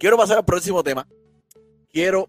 quiero 0.00 0.16
pasar 0.16 0.38
al 0.38 0.44
próximo 0.44 0.82
tema. 0.82 1.06
Quiero, 1.92 2.26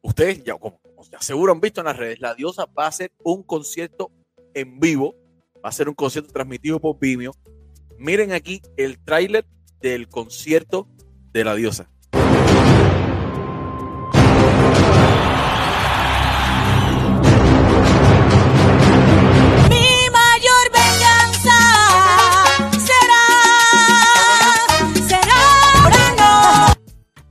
ustedes 0.00 0.42
ya, 0.44 0.56
como, 0.56 0.80
ya 1.10 1.20
seguro 1.20 1.52
han 1.52 1.60
visto 1.60 1.80
en 1.80 1.86
las 1.86 1.96
redes, 1.96 2.20
la 2.20 2.34
diosa 2.34 2.66
va 2.66 2.84
a 2.84 2.88
hacer 2.88 3.12
un 3.22 3.42
concierto 3.42 4.10
en 4.54 4.78
vivo, 4.78 5.16
va 5.56 5.68
a 5.68 5.72
ser 5.72 5.88
un 5.88 5.94
concierto 5.94 6.32
transmitido 6.32 6.80
por 6.80 6.98
Vimeo. 6.98 7.32
Miren 7.98 8.32
aquí 8.32 8.62
el 8.76 8.98
tráiler 8.98 9.44
del 9.80 10.08
concierto 10.08 10.88
de 11.32 11.44
la 11.44 11.54
diosa. 11.54 11.90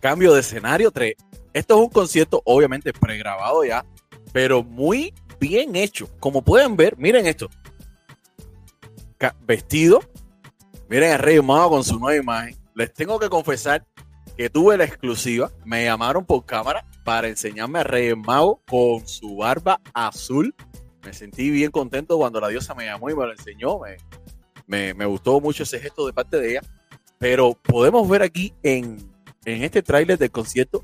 Cambio 0.04 0.34
de 0.34 0.42
escenario 0.42 0.92
3. 0.92 1.16
Esto 1.54 1.76
es 1.76 1.80
un 1.80 1.90
concierto, 1.90 2.42
obviamente 2.44 2.92
pregrabado 2.92 3.64
ya, 3.64 3.86
pero 4.34 4.62
muy 4.62 5.14
bien 5.40 5.78
hecho. 5.78 6.10
Como 6.20 6.42
pueden 6.42 6.76
ver, 6.76 6.98
miren 6.98 7.26
esto. 7.26 7.50
Vestido. 9.48 10.02
Miren 10.90 11.14
a 11.14 11.18
Rey 11.18 11.42
Mago 11.42 11.70
con 11.70 11.86
su 11.86 11.98
nueva 12.00 12.22
imagen. 12.22 12.58
Les 12.76 12.94
tengo 12.94 13.18
que 13.18 13.30
confesar 13.30 13.88
que 14.36 14.50
tuve 14.50 14.76
la 14.76 14.84
exclusiva. 14.84 15.54
Me 15.64 15.86
llamaron 15.86 16.26
por 16.26 16.46
cámara 16.46 16.86
para 17.06 17.30
enseñarme 17.30 17.80
a 17.80 17.84
Rey 17.84 18.14
Mago 18.14 18.60
con 18.68 19.08
su 19.08 19.38
barba 19.38 19.80
azul. 19.94 20.54
Me 21.06 21.14
sentí 21.14 21.50
bien 21.50 21.72
contento 21.72 22.18
cuando 22.18 22.42
la 22.42 22.50
diosa 22.50 22.76
me 22.76 22.84
llamó 22.84 23.10
y 23.10 23.16
me 23.16 23.26
lo 23.26 23.32
enseñó. 23.32 23.80
Me, 23.80 23.96
me, 24.68 24.94
me 24.96 25.06
gustó 25.06 25.40
mucho 25.40 25.64
ese 25.64 25.80
gesto 25.80 26.06
de 26.06 26.12
parte 26.12 26.42
de 26.42 26.50
ella. 26.50 26.62
Pero 27.20 27.54
podemos 27.54 28.10
ver 28.10 28.22
aquí 28.22 28.54
en, 28.64 29.13
en 29.46 29.64
este 29.64 29.82
tráiler 29.82 30.18
del 30.18 30.32
concierto 30.32 30.84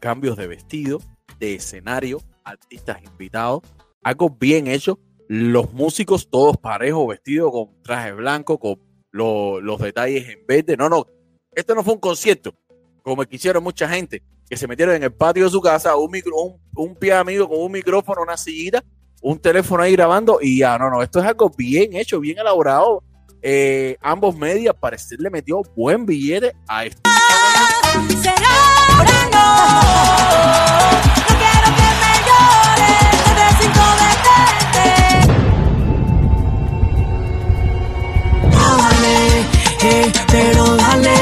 cambios 0.00 0.36
de 0.36 0.46
vestido, 0.46 1.00
de 1.38 1.54
escenario, 1.54 2.20
artistas 2.44 3.02
invitados, 3.04 3.62
algo 4.02 4.30
bien 4.30 4.66
hecho. 4.66 4.98
Los 5.28 5.72
músicos 5.72 6.28
todos 6.28 6.56
parejos, 6.58 7.06
vestidos 7.08 7.50
con 7.52 7.82
traje 7.82 8.12
blanco, 8.12 8.58
con 8.58 8.80
lo- 9.12 9.60
los 9.60 9.80
detalles 9.80 10.28
en 10.28 10.44
verde. 10.46 10.76
No, 10.76 10.88
no, 10.88 11.06
esto 11.54 11.74
no 11.74 11.82
fue 11.82 11.94
un 11.94 12.00
concierto, 12.00 12.52
como 13.02 13.24
quisieron 13.24 13.62
mucha 13.62 13.88
gente, 13.88 14.22
que 14.48 14.56
se 14.56 14.66
metieron 14.66 14.94
en 14.96 15.04
el 15.04 15.12
patio 15.12 15.44
de 15.44 15.50
su 15.50 15.60
casa, 15.60 15.96
un, 15.96 16.10
un, 16.34 16.60
un 16.74 16.94
pie 16.96 17.12
amigo 17.14 17.48
con 17.48 17.60
un 17.62 17.72
micrófono, 17.72 18.22
una 18.22 18.36
sillita, 18.36 18.82
un 19.22 19.38
teléfono 19.38 19.82
ahí 19.82 19.92
grabando 19.92 20.38
y 20.42 20.58
ya, 20.58 20.76
no, 20.76 20.90
no, 20.90 21.02
esto 21.02 21.20
es 21.20 21.26
algo 21.26 21.48
bien 21.56 21.94
hecho, 21.94 22.18
bien 22.20 22.38
elaborado. 22.38 23.02
Eh, 23.40 23.96
ambos 24.00 24.36
medios, 24.36 24.74
parecer 24.78 25.20
le 25.20 25.30
metió 25.30 25.62
buen 25.76 26.04
billete 26.04 26.52
a 26.68 26.84
esto. 26.84 27.00
Será 28.22 28.54
orando. 29.00 29.44
No 31.16 31.32
quiero 31.42 31.68
que 31.78 31.88
me 32.02 32.12
llores, 32.26 33.12
te 33.24 33.30
recinto 33.40 33.84
detente. 34.02 34.88
Dale, 38.52 39.16
eh, 39.82 40.06
pero 40.30 40.62
dale. 40.76 41.16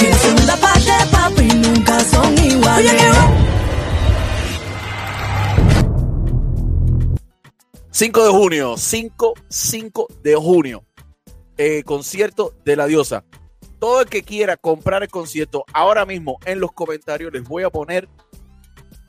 Que 0.00 0.08
la 0.10 0.18
segunda 0.18 0.56
parte, 0.56 0.92
papi, 1.10 1.48
nunca 1.48 1.94
son 2.00 2.38
iguales. 2.38 3.02
5 7.90 8.24
de 8.24 8.30
junio, 8.30 8.76
5, 8.76 9.34
5 9.48 10.08
de 10.22 10.34
junio, 10.34 10.84
eh, 11.56 11.82
concierto 11.82 12.52
de 12.62 12.76
la 12.76 12.86
diosa. 12.86 13.24
Todo 13.78 14.00
el 14.02 14.08
que 14.08 14.22
quiera 14.22 14.56
comprar 14.56 15.02
el 15.02 15.08
concierto 15.08 15.64
ahora 15.72 16.06
mismo 16.06 16.38
en 16.44 16.60
los 16.60 16.72
comentarios 16.72 17.32
les 17.32 17.44
voy 17.44 17.62
a 17.62 17.70
poner, 17.70 18.08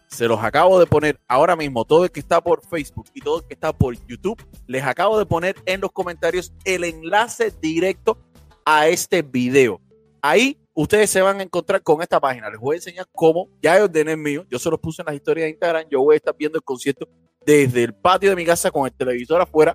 se 0.07 0.27
los 0.27 0.43
acabo 0.43 0.79
de 0.79 0.85
poner 0.85 1.19
ahora 1.27 1.55
mismo, 1.55 1.85
todo 1.85 2.03
el 2.03 2.11
que 2.11 2.19
está 2.19 2.41
por 2.41 2.65
Facebook 2.67 3.07
y 3.13 3.21
todo 3.21 3.39
el 3.39 3.47
que 3.47 3.53
está 3.53 3.71
por 3.71 3.95
YouTube, 4.07 4.41
les 4.65 4.83
acabo 4.83 5.17
de 5.17 5.25
poner 5.25 5.55
en 5.65 5.81
los 5.81 5.91
comentarios 5.91 6.53
el 6.65 6.83
enlace 6.83 7.53
directo 7.61 8.17
a 8.65 8.87
este 8.87 9.21
video. 9.21 9.79
Ahí 10.21 10.57
ustedes 10.73 11.09
se 11.09 11.21
van 11.21 11.39
a 11.39 11.43
encontrar 11.43 11.81
con 11.81 12.01
esta 12.01 12.19
página. 12.19 12.49
Les 12.49 12.59
voy 12.59 12.75
a 12.75 12.77
enseñar 12.77 13.07
cómo, 13.11 13.49
ya 13.61 13.83
ordené 13.83 14.11
el 14.11 14.17
mío, 14.17 14.45
yo 14.49 14.59
se 14.59 14.69
los 14.69 14.79
puse 14.79 15.01
en 15.01 15.07
las 15.07 15.15
historias 15.15 15.45
de 15.45 15.49
Instagram, 15.51 15.85
yo 15.89 16.01
voy 16.01 16.13
a 16.13 16.17
estar 16.17 16.35
viendo 16.37 16.57
el 16.57 16.63
concierto 16.63 17.07
desde 17.45 17.83
el 17.83 17.93
patio 17.93 18.29
de 18.29 18.35
mi 18.35 18.45
casa 18.45 18.69
con 18.69 18.85
el 18.85 18.93
televisor 18.93 19.41
afuera, 19.41 19.73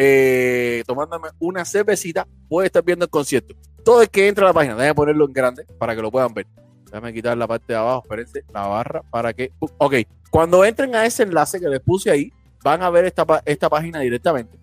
eh, 0.00 0.84
tomándome 0.86 1.28
una 1.40 1.64
cervecita, 1.64 2.20
a 2.22 2.64
estar 2.64 2.84
viendo 2.84 3.04
el 3.04 3.10
concierto. 3.10 3.56
Todo 3.84 4.00
el 4.02 4.08
que 4.08 4.28
entra 4.28 4.44
a 4.44 4.48
la 4.50 4.52
página, 4.54 4.76
déjame 4.76 4.94
ponerlo 4.94 5.26
en 5.26 5.32
grande 5.32 5.64
para 5.76 5.96
que 5.96 6.02
lo 6.02 6.12
puedan 6.12 6.32
ver. 6.32 6.46
Déjame 6.84 7.12
quitar 7.12 7.36
la 7.36 7.48
parte 7.48 7.72
de 7.72 7.78
abajo, 7.78 8.02
espérense, 8.04 8.44
la 8.54 8.68
barra 8.68 9.02
para 9.10 9.32
que. 9.32 9.50
Ok, 9.58 9.94
cuando 10.30 10.64
entren 10.64 10.94
a 10.94 11.04
ese 11.04 11.24
enlace 11.24 11.58
que 11.58 11.68
les 11.68 11.80
puse 11.80 12.10
ahí, 12.12 12.32
van 12.62 12.80
a 12.82 12.90
ver 12.90 13.06
esta, 13.06 13.26
esta 13.44 13.68
página 13.68 13.98
directamente. 13.98 14.56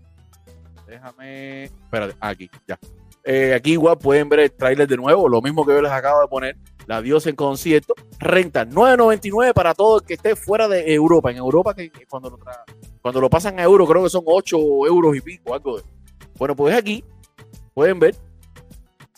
Déjame. 0.87 1.65
Espérate, 1.65 2.15
aquí, 2.19 2.49
ya. 2.65 2.79
Eh, 3.25 3.53
aquí 3.55 3.73
igual 3.73 3.97
pueden 3.97 4.29
ver 4.29 4.39
el 4.39 4.51
tráiler 4.51 4.87
de 4.87 4.95
nuevo, 4.97 5.27
lo 5.27 5.41
mismo 5.41 5.65
que 5.65 5.73
yo 5.73 5.81
les 5.81 5.91
acabo 5.91 6.21
de 6.21 6.27
poner. 6.27 6.57
La 6.87 7.01
Diosa 7.01 7.29
en 7.29 7.35
concierto. 7.35 7.93
Renta 8.19 8.65
9.99 8.65 9.53
para 9.53 9.73
todo 9.73 9.99
el 9.99 10.05
que 10.05 10.13
esté 10.13 10.35
fuera 10.35 10.67
de 10.67 10.93
Europa. 10.93 11.31
En 11.31 11.37
Europa, 11.37 11.73
que, 11.73 11.89
que 11.91 12.05
cuando, 12.05 12.29
lo 12.29 12.37
tra- 12.37 12.63
cuando 13.05 13.21
lo 13.21 13.29
pasan 13.29 13.59
a 13.59 13.61
euro, 13.61 13.85
creo 13.85 14.01
que 14.01 14.09
son 14.09 14.23
8 14.25 14.57
euros 14.87 15.15
y 15.15 15.21
pico, 15.21 15.53
algo 15.53 15.77
de. 15.77 15.83
Bueno, 16.39 16.55
pues 16.55 16.75
aquí 16.75 17.03
pueden 17.75 17.99
ver. 17.99 18.15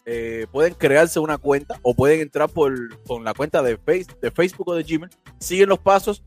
eh, 0.06 0.46
pueden 0.52 0.74
crearse 0.74 1.22
una 1.22 1.38
cuenta 1.38 1.80
o 1.84 1.94
pueden 1.94 2.20
entrar 2.20 2.50
por, 2.50 3.02
con 3.06 3.24
la 3.24 3.34
cuenta 3.34 3.64
de, 3.64 3.78
face, 3.78 4.08
de 4.22 4.30
Facebook 4.30 4.68
o 4.68 4.76
de 4.76 4.84
Gmail. 4.84 5.10
Siguen 5.40 5.70
los 5.70 5.80
pasos, 5.80 6.22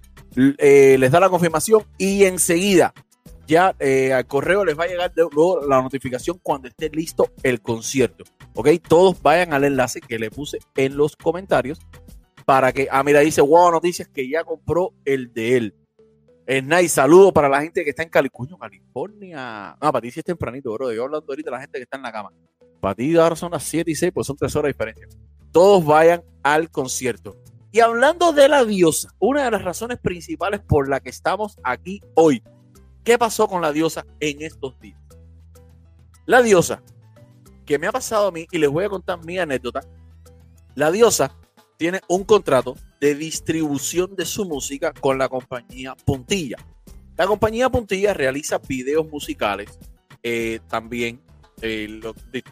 eh, 0.56 0.96
les 0.98 1.10
da 1.10 1.20
la 1.20 1.28
confirmación 1.28 1.82
y 1.98 2.24
enseguida 2.24 2.94
ya 3.46 3.76
eh, 3.78 4.14
al 4.14 4.26
correo 4.26 4.64
les 4.64 4.78
va 4.78 4.84
a 4.84 4.88
llegar 4.88 5.12
luego 5.14 5.60
la 5.60 5.82
notificación 5.82 6.40
cuando 6.42 6.66
esté 6.66 6.88
listo 6.88 7.30
el 7.42 7.60
concierto. 7.60 8.24
¿Ok? 8.54 8.70
Todos 8.88 9.20
vayan 9.20 9.52
al 9.52 9.64
enlace 9.64 10.00
que 10.00 10.18
le 10.18 10.30
puse 10.30 10.60
en 10.76 10.96
los 10.96 11.14
comentarios 11.14 11.78
para 12.46 12.72
que, 12.72 12.88
ah, 12.90 13.02
mira, 13.02 13.20
dice, 13.20 13.42
wow, 13.42 13.70
noticias 13.70 14.08
que 14.08 14.30
ya 14.30 14.44
compró 14.44 14.94
el 15.04 15.30
de 15.34 15.58
él. 15.58 15.74
Es 16.46 16.64
nice, 16.64 16.88
saludo 16.88 17.32
para 17.32 17.48
la 17.48 17.60
gente 17.62 17.84
que 17.84 17.90
está 17.90 18.02
en 18.02 18.08
Cali, 18.08 18.28
coño, 18.28 18.58
California. 18.58 19.76
No, 19.80 19.92
para 19.92 20.00
ti 20.00 20.10
sí 20.10 20.20
es 20.20 20.24
tempranito, 20.24 20.72
bro. 20.72 20.92
Yo 20.92 21.04
hablando 21.04 21.26
ahorita 21.28 21.50
de 21.50 21.56
la 21.56 21.60
gente 21.60 21.78
que 21.78 21.84
está 21.84 21.96
en 21.96 22.02
la 22.02 22.12
cama. 22.12 22.32
Para 22.80 22.94
ti 22.94 23.16
ahora 23.16 23.36
son 23.36 23.52
las 23.52 23.62
7 23.62 23.90
y 23.90 23.94
6, 23.94 24.12
pues 24.12 24.26
son 24.26 24.36
3 24.36 24.56
horas 24.56 24.64
de 24.64 24.72
diferencia. 24.72 25.08
Todos 25.52 25.84
vayan 25.84 26.22
al 26.42 26.70
concierto. 26.70 27.36
Y 27.72 27.80
hablando 27.80 28.32
de 28.32 28.48
la 28.48 28.64
diosa, 28.64 29.10
una 29.18 29.44
de 29.44 29.50
las 29.52 29.62
razones 29.62 29.98
principales 29.98 30.60
por 30.60 30.88
la 30.88 30.98
que 30.98 31.10
estamos 31.10 31.56
aquí 31.62 32.00
hoy. 32.14 32.42
¿Qué 33.04 33.16
pasó 33.16 33.46
con 33.46 33.62
la 33.62 33.72
diosa 33.72 34.04
en 34.18 34.42
estos 34.42 34.78
días? 34.80 34.98
La 36.26 36.42
diosa, 36.42 36.82
que 37.64 37.78
me 37.78 37.86
ha 37.86 37.92
pasado 37.92 38.28
a 38.28 38.32
mí, 38.32 38.46
y 38.50 38.58
les 38.58 38.68
voy 38.68 38.84
a 38.84 38.88
contar 38.88 39.24
mi 39.24 39.38
anécdota. 39.38 39.80
La 40.74 40.90
diosa 40.90 41.36
tiene 41.76 42.00
un 42.08 42.24
contrato 42.24 42.74
de 43.00 43.14
distribución 43.14 44.14
de 44.14 44.26
su 44.26 44.44
música 44.44 44.92
con 44.92 45.18
la 45.18 45.28
compañía 45.28 45.94
Puntilla. 46.04 46.58
La 47.16 47.26
compañía 47.26 47.70
Puntilla 47.70 48.14
realiza 48.14 48.58
videos 48.58 49.08
musicales, 49.08 49.78
eh, 50.22 50.60
también, 50.68 51.20
eh, 51.62 52.00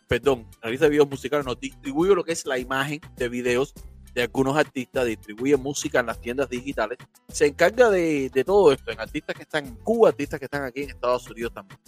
perdón, 0.06 0.46
realiza 0.62 0.88
videos 0.88 1.08
musicales, 1.08 1.46
no 1.46 1.54
distribuye 1.54 2.14
lo 2.14 2.24
que 2.24 2.32
es 2.32 2.46
la 2.46 2.58
imagen 2.58 3.00
de 3.16 3.28
videos 3.28 3.74
de 4.14 4.22
algunos 4.22 4.56
artistas, 4.56 5.06
distribuye 5.06 5.56
música 5.56 6.00
en 6.00 6.06
las 6.06 6.20
tiendas 6.20 6.48
digitales, 6.48 6.98
se 7.28 7.46
encarga 7.46 7.90
de, 7.90 8.30
todo 8.44 8.72
esto, 8.72 8.90
en 8.90 9.00
artistas 9.00 9.36
que 9.36 9.42
están 9.42 9.66
en 9.66 9.74
Cuba, 9.76 10.08
artistas 10.08 10.38
que 10.38 10.46
están 10.46 10.64
aquí 10.64 10.82
en 10.82 10.90
Estados 10.90 11.28
Unidos 11.30 11.52
también. 11.54 11.78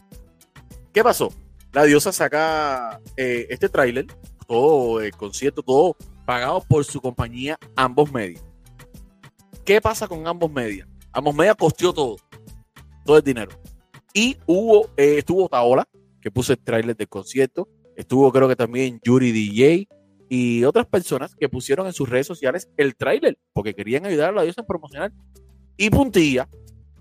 ¿Qué 0.92 1.02
pasó? 1.02 1.32
La 1.72 1.84
diosa 1.84 2.12
saca 2.12 3.00
eh, 3.16 3.46
este 3.48 3.68
tráiler, 3.68 4.06
todo 4.46 5.00
el 5.00 5.12
concierto, 5.12 5.62
todo 5.62 5.96
pagado 6.26 6.60
por 6.62 6.84
su 6.84 7.00
compañía 7.00 7.58
Ambos 7.76 8.12
Media. 8.12 8.40
¿Qué 9.64 9.80
pasa 9.80 10.08
con 10.08 10.26
Ambos 10.26 10.50
Media? 10.50 10.88
Ambos 11.12 11.34
Media 11.34 11.54
costeó 11.54 11.92
todo, 11.92 12.16
todo 13.04 13.18
el 13.18 13.22
dinero. 13.22 13.50
Y 14.14 14.36
hubo, 14.46 14.86
eh, 14.96 15.18
estuvo 15.18 15.48
Taola, 15.48 15.86
que 16.20 16.30
puso 16.30 16.52
el 16.52 16.58
tráiler 16.58 16.96
del 16.96 17.08
concierto, 17.08 17.68
estuvo 17.96 18.30
creo 18.32 18.48
que 18.48 18.56
también 18.56 19.00
Yuri 19.04 19.32
DJ 19.32 19.88
y 20.28 20.64
otras 20.64 20.86
personas 20.86 21.34
que 21.34 21.48
pusieron 21.48 21.86
en 21.86 21.92
sus 21.92 22.08
redes 22.08 22.26
sociales 22.26 22.68
el 22.76 22.96
tráiler, 22.96 23.38
porque 23.52 23.74
querían 23.74 24.06
ayudar 24.06 24.30
a 24.30 24.32
la 24.32 24.42
diosa 24.42 24.62
en 24.62 24.66
promocionar. 24.66 25.12
Y 25.76 25.90
Puntilla, 25.90 26.48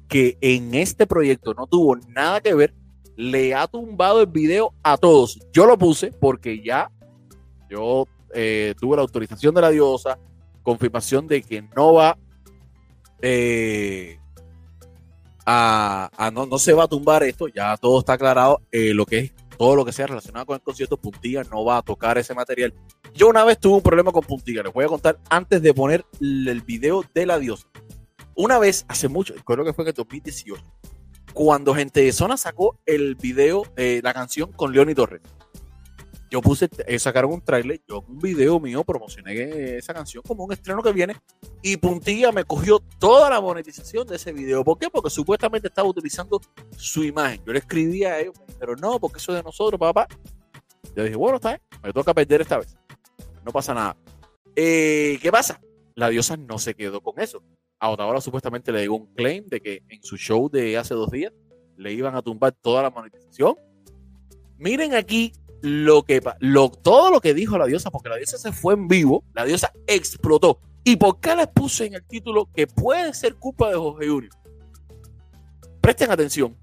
que 0.07 0.37
en 0.41 0.73
este 0.73 1.05
proyecto 1.07 1.53
no 1.53 1.67
tuvo 1.67 1.95
nada 1.95 2.41
que 2.41 2.53
ver, 2.53 2.73
le 3.15 3.53
ha 3.53 3.67
tumbado 3.67 4.21
el 4.21 4.27
video 4.27 4.73
a 4.81 4.97
todos. 4.97 5.39
Yo 5.51 5.65
lo 5.65 5.77
puse 5.77 6.11
porque 6.11 6.63
ya 6.63 6.89
yo 7.69 8.07
eh, 8.33 8.73
tuve 8.79 8.95
la 8.95 9.01
autorización 9.01 9.53
de 9.53 9.61
la 9.61 9.69
diosa, 9.69 10.17
confirmación 10.63 11.27
de 11.27 11.41
que 11.41 11.61
no 11.75 11.93
va 11.93 12.17
eh, 13.21 14.19
a, 15.45 16.31
no, 16.33 16.45
no 16.45 16.59
se 16.59 16.73
va 16.73 16.83
a 16.83 16.87
tumbar 16.87 17.23
esto, 17.23 17.47
ya 17.47 17.75
todo 17.77 17.99
está 17.99 18.13
aclarado, 18.13 18.61
eh, 18.71 18.93
lo 18.93 19.05
que 19.05 19.19
es 19.19 19.33
todo 19.59 19.75
lo 19.75 19.83
que 19.83 19.91
sea 19.91 20.07
relacionado 20.07 20.45
con 20.45 20.55
el 20.55 20.61
concierto, 20.61 20.95
Puntilla 20.95 21.43
no 21.43 21.65
va 21.65 21.79
a 21.79 21.81
tocar 21.81 22.17
ese 22.17 22.33
material. 22.33 22.73
Yo 23.13 23.27
una 23.27 23.43
vez 23.43 23.59
tuve 23.59 23.75
un 23.75 23.81
problema 23.81 24.13
con 24.13 24.23
Puntiga, 24.23 24.63
les 24.63 24.71
voy 24.71 24.85
a 24.85 24.87
contar 24.87 25.19
antes 25.29 25.61
de 25.61 25.73
poner 25.73 26.05
el 26.21 26.61
video 26.61 27.03
de 27.13 27.25
la 27.25 27.37
diosa. 27.37 27.67
Una 28.35 28.57
vez, 28.57 28.85
hace 28.87 29.09
mucho, 29.09 29.35
creo 29.43 29.65
que 29.65 29.73
fue 29.73 29.83
en 29.83 29.89
el 29.89 29.95
2018, 29.95 30.63
cuando 31.33 31.75
Gente 31.75 32.01
de 32.01 32.13
Zona 32.13 32.37
sacó 32.37 32.79
el 32.85 33.15
video, 33.15 33.63
eh, 33.75 33.99
la 34.01 34.13
canción 34.13 34.49
con 34.53 34.71
Leoni 34.71 34.95
Torres. 34.95 35.21
Yo 36.29 36.41
puse, 36.41 36.69
eh, 36.85 36.99
sacaron 36.99 37.33
un 37.33 37.41
trailer, 37.41 37.81
yo 37.87 38.01
un 38.07 38.19
video 38.19 38.59
mío 38.59 38.83
promocioné 38.83 39.77
esa 39.77 39.95
canción 39.95 40.21
como 40.27 40.43
un 40.43 40.53
estreno 40.53 40.83
que 40.83 40.93
viene 40.93 41.15
y 41.63 41.77
Puntilla 41.77 42.31
me 42.31 42.43
cogió 42.43 42.79
toda 42.99 43.31
la 43.31 43.41
monetización 43.41 44.05
de 44.07 44.17
ese 44.17 44.31
video. 44.31 44.63
¿Por 44.63 44.77
qué? 44.77 44.89
Porque 44.91 45.09
supuestamente 45.09 45.69
estaba 45.69 45.87
utilizando 45.87 46.39
su 46.77 47.03
imagen. 47.03 47.41
Yo 47.45 47.51
le 47.51 47.59
escribí 47.59 48.03
a 48.03 48.19
ellos, 48.19 48.35
pero 48.59 48.75
no, 48.75 48.99
porque 48.99 49.17
eso 49.17 49.31
es 49.31 49.39
de 49.39 49.43
nosotros, 49.43 49.79
papá. 49.79 50.07
Yo 50.95 51.03
dije, 51.03 51.15
bueno, 51.15 51.37
está 51.37 51.49
bien, 51.49 51.61
me 51.81 51.91
toca 51.91 52.13
perder 52.13 52.41
esta 52.41 52.59
vez. 52.59 52.77
No 53.43 53.51
pasa 53.51 53.73
nada. 53.73 53.97
Eh, 54.55 55.17
¿Qué 55.21 55.31
pasa? 55.31 55.59
La 55.95 56.09
diosa 56.09 56.37
no 56.37 56.59
se 56.59 56.75
quedó 56.75 57.01
con 57.01 57.19
eso. 57.19 57.41
A 57.79 57.89
Otaola 57.89 58.21
supuestamente 58.21 58.71
le 58.71 58.81
llegó 58.81 58.97
un 58.97 59.13
claim 59.15 59.47
de 59.47 59.61
que 59.61 59.81
en 59.89 60.03
su 60.03 60.15
show 60.15 60.47
de 60.47 60.77
hace 60.77 60.93
dos 60.93 61.09
días 61.09 61.33
le 61.75 61.91
iban 61.93 62.15
a 62.15 62.21
tumbar 62.21 62.51
toda 62.51 62.83
la 62.83 62.91
monetización. 62.91 63.55
Miren 64.57 64.93
aquí 64.93 65.31
lo 65.61 66.03
que 66.03 66.21
lo, 66.39 66.69
todo 66.69 67.11
lo 67.11 67.21
que 67.21 67.33
dijo 67.33 67.57
la 67.57 67.65
diosa, 67.65 67.91
porque 67.91 68.09
la 68.09 68.15
diosa 68.15 68.37
se 68.37 68.51
fue 68.51 68.73
en 68.73 68.87
vivo, 68.87 69.23
la 69.33 69.45
diosa 69.45 69.71
explotó. 69.87 70.59
¿Y 70.83 70.95
por 70.95 71.19
qué 71.19 71.35
les 71.35 71.47
puse 71.47 71.85
en 71.85 71.95
el 71.95 72.03
título 72.03 72.49
que 72.53 72.65
puede 72.67 73.13
ser 73.13 73.35
culpa 73.35 73.69
de 73.69 73.75
Jorge 73.75 74.07
Junior? 74.07 74.31
Presten 75.81 76.11
atención 76.11 76.57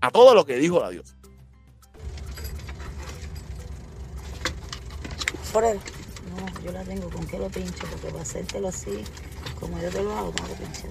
a 0.00 0.10
todo 0.10 0.34
lo 0.34 0.44
que 0.44 0.56
dijo 0.56 0.80
la 0.80 0.90
diosa. 0.90 1.16
Por 5.52 5.64
él. 5.64 5.78
No, 6.30 6.62
yo 6.62 6.72
la 6.72 6.82
tengo. 6.84 7.10
¿Con 7.10 7.26
qué 7.26 7.38
lo 7.38 7.48
pincho? 7.48 7.86
Porque 7.90 8.08
para 8.08 8.22
hacértelo 8.22 8.68
así, 8.68 9.04
como 9.58 9.78
yo 9.80 9.90
te 9.90 10.02
lo 10.02 10.16
hago, 10.16 10.30
tengo 10.30 10.48
que 10.48 10.54
pinchar. 10.54 10.90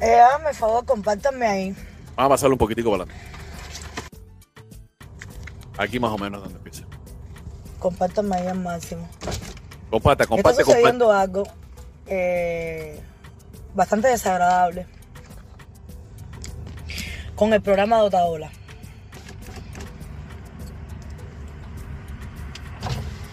Eh, 0.00 0.20
háganme 0.20 0.50
el 0.50 0.56
favor, 0.56 0.84
compártanme 0.84 1.46
ahí. 1.46 1.70
Vamos 2.16 2.26
a 2.26 2.28
pasarlo 2.28 2.54
un 2.54 2.58
poquitico 2.58 2.90
para 2.90 3.04
adelante. 3.04 3.34
Aquí 5.78 5.98
más 5.98 6.10
o 6.12 6.18
menos 6.18 6.42
donde 6.42 6.56
empieza. 6.58 6.84
Compártanme 7.78 8.36
ahí 8.36 8.46
al 8.46 8.58
máximo. 8.60 9.08
Comparte, 9.90 10.22
Está 10.24 10.34
comparte, 10.34 10.62
comparte. 10.62 10.64
sucediendo 10.64 11.12
algo 11.12 11.42
eh, 12.06 13.00
bastante 13.74 14.08
desagradable 14.08 14.86
con 17.34 17.52
el 17.52 17.60
programa 17.60 17.96
de 17.98 18.02
Otaola. 18.02 18.50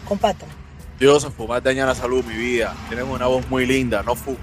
Compartan. 0.07 0.49
Dios, 0.99 1.25
fumar 1.35 1.63
daña 1.63 1.85
la 1.85 1.95
salud, 1.95 2.23
mi 2.25 2.35
vida. 2.35 2.75
Tienes 2.89 3.05
una 3.05 3.27
voz 3.27 3.47
muy 3.49 3.65
linda, 3.65 4.03
no 4.03 4.15
fu. 4.15 4.35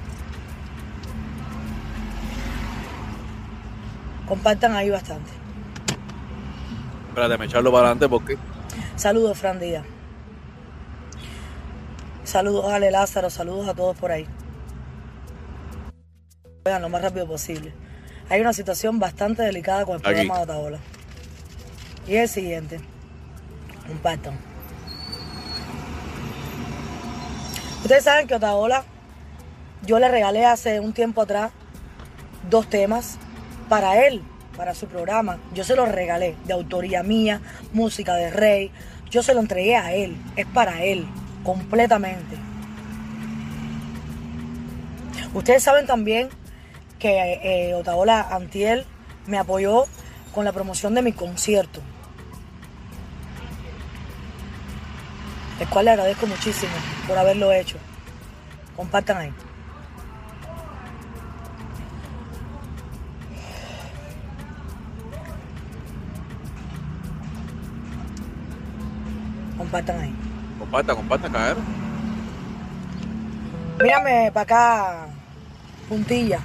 Compartan 4.27 4.75
ahí 4.75 4.91
bastante. 4.91 5.31
Espérate, 7.19 7.37
me 7.37 7.47
echarlo 7.47 7.73
para 7.73 7.87
adelante 7.87 8.09
porque 8.09 8.39
Saludos, 8.95 9.37
Fran 9.37 9.59
Díaz. 9.59 9.85
Saludos 12.23 12.67
a 12.67 12.77
Ale 12.77 12.93
Lázaro, 12.93 13.29
saludos 13.29 13.67
a 13.67 13.75
todos 13.75 13.97
por 13.97 14.13
ahí. 14.13 14.25
Vean 16.65 16.81
lo 16.81 16.89
más 16.89 17.03
rápido 17.03 17.27
posible. 17.27 17.75
Hay 18.29 18.41
una 18.41 18.53
situación 18.53 19.01
bastante 19.01 19.43
delicada 19.43 19.85
con 19.85 19.97
el 19.97 20.01
Aquí. 20.03 20.15
programa 20.15 20.37
de 20.37 20.43
Otaola. 20.45 20.79
Y 22.07 22.15
es 22.15 22.23
el 22.23 22.29
siguiente. 22.29 22.81
Compartan. 23.89 24.39
Ustedes 27.83 28.05
saben 28.05 28.29
que 28.29 28.37
Otaola, 28.37 28.85
yo 29.83 29.99
le 29.99 30.09
regalé 30.09 30.47
hace 30.47 30.79
un 30.79 30.93
tiempo 30.93 31.23
atrás 31.23 31.51
dos 32.49 32.69
temas 32.69 33.19
para 33.69 34.07
él, 34.07 34.23
para 34.59 34.75
su 34.75 34.89
programa. 34.89 35.39
Yo 35.55 35.65
se 35.65 35.77
los 35.77 35.89
regalé 35.89 36.35
de 36.45 36.53
autoría 36.53 37.03
mía, 37.05 37.41
música 37.73 38.15
de 38.17 38.31
Rey. 38.31 38.71
Yo 39.09 39.23
se 39.23 39.33
lo 39.33 39.41
entregué 39.41 39.77
a 39.77 39.95
él. 39.95 40.17
Es 40.37 40.47
para 40.47 40.83
él, 40.83 41.07
completamente. 41.45 42.37
Ustedes 45.33 45.63
saben 45.63 45.87
también 45.87 46.29
que 46.99 47.39
eh, 47.43 47.75
Otaola 47.75 48.21
Antiel 48.21 48.85
me 49.27 49.39
apoyó 49.39 49.85
con 50.35 50.45
la 50.45 50.53
promoción 50.53 50.95
de 50.95 51.03
mi 51.03 51.13
concierto. 51.13 51.81
El 55.61 55.69
cual 55.69 55.85
le 55.85 55.93
agradezco 55.93 56.27
muchísimo 56.27 56.73
por 57.07 57.17
haberlo 57.17 57.53
hecho. 57.53 57.77
Compartan 58.77 59.19
ahí. 59.19 59.33
Compartan 69.71 70.01
ahí. 70.01 70.15
comparta, 70.59 70.95
comparta, 70.95 71.29
caer. 71.29 71.57
Mírame 73.83 74.31
para 74.33 74.43
acá, 74.43 75.07
Puntilla. 75.89 76.41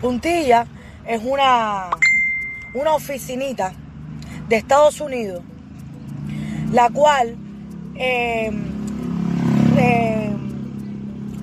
Puntilla 0.00 0.66
es 1.06 1.22
una, 1.24 1.88
una 2.74 2.92
oficinita 2.94 3.72
de 4.48 4.56
Estados 4.56 5.00
Unidos, 5.00 5.42
la 6.72 6.90
cual 6.90 7.36
eh, 7.94 8.50
eh, 9.78 10.36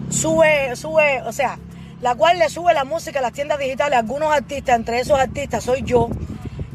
sube, 0.10 0.76
sube, 0.76 1.22
o 1.24 1.32
sea, 1.32 1.58
la 2.02 2.14
cual 2.16 2.38
le 2.38 2.50
sube 2.50 2.74
la 2.76 2.84
música 2.86 3.20
a 3.20 3.22
las 3.24 3.34
tiendas 3.34 3.58
digitales 3.58 3.96
a 3.98 4.00
algunos 4.02 4.32
artistas, 4.32 4.76
entre 4.76 5.00
esos 5.00 5.20
artistas 5.20 5.64
soy 5.64 5.82
yo, 5.84 6.10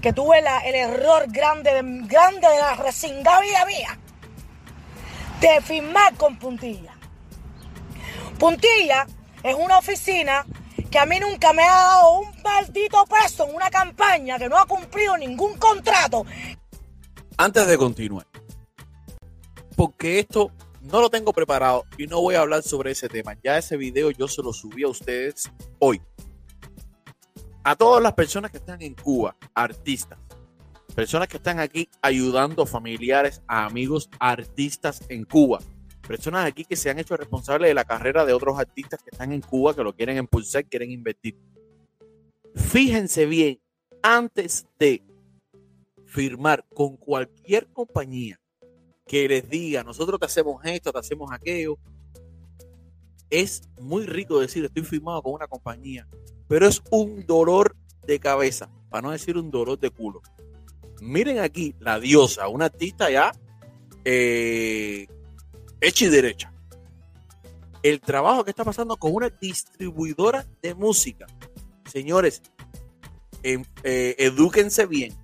que 0.03 0.13
tuve 0.13 0.43
la- 0.43 0.59
el 0.61 0.75
error 0.75 1.27
grande, 1.29 1.71
de- 1.73 2.07
grande 2.07 2.49
de 2.49 2.59
la 2.61 2.75
resingada 2.83 3.41
vida 3.41 3.65
mía 3.67 3.99
de 5.41 5.61
firmar 5.63 6.15
con 6.17 6.39
Puntilla. 6.39 6.95
Puntilla 8.39 9.07
es 9.43 9.55
una 9.55 9.79
oficina 9.79 10.45
que 10.91 10.99
a 10.99 11.07
mí 11.07 11.19
nunca 11.21 11.53
me 11.53 11.63
ha 11.63 11.75
dado 11.75 12.21
un 12.21 12.43
maldito 12.43 13.05
peso 13.07 13.49
en 13.49 13.55
una 13.55 13.71
campaña 13.71 14.39
que 14.39 14.49
no 14.49 14.59
ha 14.59 14.67
cumplido 14.67 15.17
ningún 15.17 15.57
contrato. 15.59 16.25
Antes 17.37 17.67
de 17.67 17.79
continuar, 17.79 18.27
porque 19.77 20.19
esto 20.19 20.51
no 20.81 21.01
lo 21.01 21.11
tengo 21.11 21.33
preparado 21.33 21.85
y 21.99 22.07
no 22.07 22.21
voy 22.21 22.35
a 22.35 22.41
hablar 22.41 22.63
sobre 22.63 22.93
ese 22.93 23.09
tema. 23.09 23.37
Ya 23.45 23.59
ese 23.59 23.77
video 23.77 24.11
yo 24.11 24.27
se 24.27 24.43
lo 24.43 24.53
subí 24.53 24.83
a 24.83 24.89
ustedes 24.89 25.51
hoy. 25.79 26.01
A 27.63 27.77
todas 27.77 28.03
las 28.03 28.15
personas 28.15 28.51
que 28.51 28.57
están 28.57 28.81
en 28.83 28.95
Cuba, 28.95 29.37
artistas, 29.55 30.19
personas 30.99 31.29
que 31.29 31.37
están 31.37 31.61
aquí 31.61 31.89
ayudando 32.03 32.67
familiares, 32.67 33.41
a 33.47 33.67
amigos, 33.67 34.11
artistas 34.19 35.01
en 35.09 35.25
Cuba, 35.25 35.61
personas 36.05 36.45
aquí 36.45 36.65
que 36.65 36.75
se 36.75 36.91
han 36.91 36.99
hecho 36.99 37.17
responsables 37.17 37.69
de 37.69 37.75
la 37.75 37.85
carrera 37.85 38.25
de 38.25 38.33
otros 38.33 38.59
artistas 38.59 39.01
que 39.05 39.11
están 39.13 39.31
en 39.31 39.41
Cuba, 39.41 39.77
que 39.77 39.85
lo 39.85 39.95
quieren 39.95 40.17
impulsar, 40.17 40.65
quieren 40.65 40.91
invertir. 40.91 41.37
Fíjense 42.57 43.27
bien, 43.27 43.61
antes 44.03 44.67
de 44.77 45.05
firmar 46.05 46.67
con 46.75 46.97
cualquier 46.97 47.69
compañía 47.69 48.41
que 49.07 49.29
les 49.29 49.49
diga, 49.49 49.85
nosotros 49.85 50.19
te 50.19 50.27
hacemos 50.27 50.61
esto, 50.65 50.91
te 50.91 50.99
hacemos 50.99 51.31
aquello. 51.31 51.79
Es 53.31 53.69
muy 53.81 54.05
rico 54.05 54.41
decir, 54.41 54.65
estoy 54.65 54.83
firmado 54.83 55.23
con 55.23 55.35
una 55.35 55.47
compañía, 55.47 56.09
pero 56.49 56.67
es 56.67 56.83
un 56.91 57.25
dolor 57.25 57.77
de 58.05 58.19
cabeza, 58.19 58.69
para 58.91 59.03
no 59.03 59.13
decir 59.13 59.37
un 59.37 59.53
dolor 59.53 59.79
de 59.79 59.91
culo. 59.91 60.23
Miren 61.01 61.39
aquí, 61.39 61.75
la 61.81 62.01
diosa, 62.01 62.49
una 62.49 62.67
artista 62.67 63.11
ya 63.11 63.33
eh, 64.05 65.07
hecha 65.81 66.05
y 66.05 66.09
derecha. 66.09 66.53
El 67.83 68.01
trabajo 68.01 68.45
que 68.45 68.51
está 68.51 68.65
pasando 68.65 68.97
con 68.97 69.15
una 69.15 69.31
distribuidora 69.31 70.47
de 70.63 70.75
música. 70.75 71.27
Señores, 71.85 72.43
em- 73.43 73.65
eh, 73.85 74.17
edúquense 74.19 74.87
bien 74.87 75.17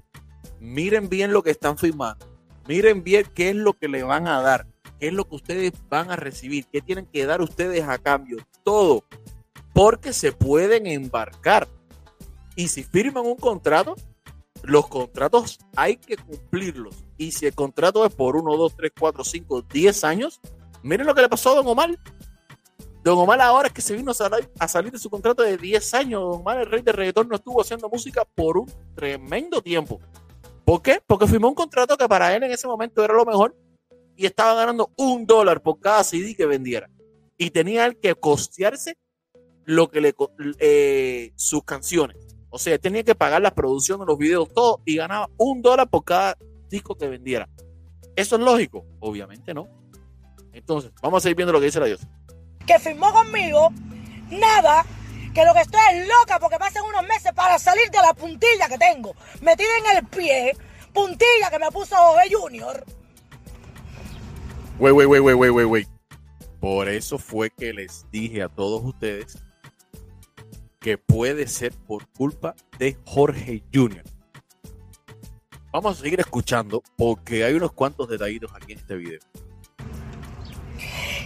miren 0.64 1.08
bien 1.08 1.32
lo 1.32 1.42
que 1.42 1.50
están 1.50 1.76
firmando, 1.76 2.26
miren 2.66 3.04
bien 3.04 3.26
qué 3.34 3.50
es 3.50 3.56
lo 3.56 3.74
que 3.74 3.88
le 3.88 4.02
van 4.02 4.26
a 4.26 4.40
dar, 4.40 4.66
qué 4.98 5.08
es 5.08 5.12
lo 5.12 5.28
que 5.28 5.36
ustedes 5.36 5.72
van 5.88 6.10
a 6.10 6.16
recibir, 6.16 6.66
qué 6.72 6.80
tienen 6.80 7.06
que 7.06 7.26
dar 7.26 7.42
ustedes 7.42 7.84
a 7.84 7.98
cambio, 7.98 8.38
todo, 8.64 9.04
porque 9.74 10.12
se 10.12 10.32
pueden 10.32 10.86
embarcar. 10.86 11.68
Y 12.56 12.68
si 12.68 12.82
firman 12.82 13.26
un 13.26 13.36
contrato, 13.36 13.94
los 14.64 14.88
contratos 14.88 15.58
hay 15.76 15.96
que 15.96 16.16
cumplirlos. 16.16 17.04
Y 17.18 17.32
si 17.32 17.46
el 17.46 17.54
contrato 17.54 18.04
es 18.04 18.14
por 18.14 18.36
1, 18.36 18.56
2, 18.56 18.76
3, 18.76 18.92
4, 18.98 19.24
5, 19.24 19.62
10 19.62 20.04
años, 20.04 20.40
miren 20.82 21.06
lo 21.06 21.14
que 21.14 21.22
le 21.22 21.28
pasó 21.28 21.52
a 21.52 21.54
Don 21.56 21.66
Omar. 21.66 21.90
Don 23.02 23.18
Omar 23.18 23.40
ahora 23.40 23.68
es 23.68 23.74
que 23.74 23.82
se 23.82 23.94
vino 23.94 24.12
a 24.12 24.68
salir, 24.68 24.90
de 24.90 24.98
su 24.98 25.10
contrato 25.10 25.42
de 25.42 25.58
10 25.58 25.94
años. 25.94 26.22
Don 26.22 26.40
Omar, 26.40 26.60
el 26.60 26.70
rey 26.70 26.82
de 26.82 26.92
reggaetón, 26.92 27.28
no 27.28 27.36
estuvo 27.36 27.60
haciendo 27.60 27.88
música 27.88 28.24
por 28.24 28.56
un 28.56 28.70
tremendo 28.94 29.60
tiempo. 29.60 30.00
¿Por 30.64 30.80
qué? 30.80 31.02
Porque 31.06 31.26
firmó 31.26 31.48
un 31.48 31.54
contrato 31.54 31.96
que 31.96 32.08
para 32.08 32.34
él 32.34 32.42
en 32.42 32.52
ese 32.52 32.66
momento 32.66 33.04
era 33.04 33.12
lo 33.12 33.26
mejor 33.26 33.54
y 34.16 34.24
estaba 34.24 34.54
ganando 34.54 34.90
un 34.96 35.26
dólar 35.26 35.62
por 35.62 35.78
cada 35.78 36.02
CD 36.04 36.34
que 36.34 36.46
vendiera. 36.46 36.88
Y 37.36 37.50
tenía 37.50 37.84
él 37.84 37.98
que 37.98 38.14
costearse 38.14 38.96
lo 39.64 39.90
que 39.90 40.00
le 40.00 40.14
eh, 40.58 41.32
sus 41.36 41.64
canciones. 41.64 42.33
O 42.54 42.58
sea, 42.60 42.78
tenía 42.78 43.02
que 43.02 43.16
pagar 43.16 43.42
la 43.42 43.52
producción 43.52 43.98
de 43.98 44.06
los 44.06 44.16
videos, 44.16 44.48
todo, 44.54 44.80
y 44.84 44.94
ganaba 44.94 45.28
un 45.38 45.60
dólar 45.60 45.90
por 45.90 46.04
cada 46.04 46.38
disco 46.70 46.94
que 46.94 47.08
vendiera. 47.08 47.48
¿Eso 48.14 48.36
es 48.36 48.42
lógico? 48.42 48.86
Obviamente 49.00 49.52
no. 49.52 49.66
Entonces, 50.52 50.92
vamos 51.02 51.16
a 51.16 51.22
seguir 51.22 51.34
viendo 51.34 51.52
lo 51.52 51.58
que 51.58 51.66
dice 51.66 51.80
la 51.80 51.86
diosa. 51.86 52.08
Que 52.64 52.78
firmó 52.78 53.12
conmigo, 53.12 53.70
nada, 54.30 54.86
que 55.34 55.44
lo 55.44 55.52
que 55.52 55.62
estoy 55.62 55.80
es 55.94 56.06
loca 56.06 56.38
porque 56.38 56.56
pasen 56.56 56.84
unos 56.84 57.02
meses 57.02 57.32
para 57.32 57.58
salir 57.58 57.90
de 57.90 57.98
la 57.98 58.14
puntilla 58.14 58.68
que 58.68 58.78
tengo, 58.78 59.16
metida 59.40 59.66
en 59.80 59.96
el 59.96 60.06
pie, 60.06 60.56
puntilla 60.92 61.50
que 61.50 61.58
me 61.58 61.72
puso 61.72 61.96
Ove 61.98 62.22
Junior. 62.30 62.84
Wey, 64.78 64.92
wey, 64.92 65.06
wey, 65.06 65.18
wey, 65.18 65.34
wey, 65.34 65.50
wey, 65.50 65.64
wey. 65.64 65.86
Por 66.60 66.88
eso 66.88 67.18
fue 67.18 67.50
que 67.50 67.72
les 67.72 68.06
dije 68.12 68.44
a 68.44 68.48
todos 68.48 68.84
ustedes 68.84 69.42
que 70.84 70.98
puede 70.98 71.48
ser 71.48 71.72
por 71.72 72.06
culpa 72.08 72.54
de 72.78 72.98
Jorge 73.06 73.62
Junior. 73.72 74.04
Vamos 75.72 75.98
a 75.98 76.02
seguir 76.02 76.20
escuchando 76.20 76.82
porque 76.98 77.42
hay 77.42 77.54
unos 77.54 77.72
cuantos 77.72 78.06
detallitos 78.06 78.52
aquí 78.54 78.72
en 78.72 78.78
este 78.80 78.96
video. 78.96 79.20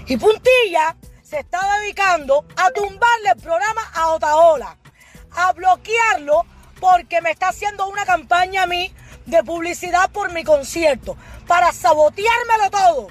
Y 0.07 0.17
Puntilla 0.17 0.97
se 1.25 1.41
está 1.41 1.59
dedicando 1.81 2.47
a 2.55 2.71
tumbarle 2.71 3.31
el 3.35 3.43
programa 3.43 3.83
a 3.95 4.11
Otaola, 4.12 4.79
a 5.33 5.53
bloquearlo 5.53 6.47
porque 6.79 7.21
me 7.21 7.33
está 7.33 7.49
haciendo 7.49 7.88
una 7.88 8.07
campaña 8.07 8.62
a 8.62 8.67
mí 8.69 8.93
de 9.27 9.43
publicidad 9.43 10.09
por 10.12 10.33
mi 10.33 10.45
concierto, 10.45 11.17
para 11.49 11.73
saboteármelo 11.73 12.71
todo. 12.71 13.09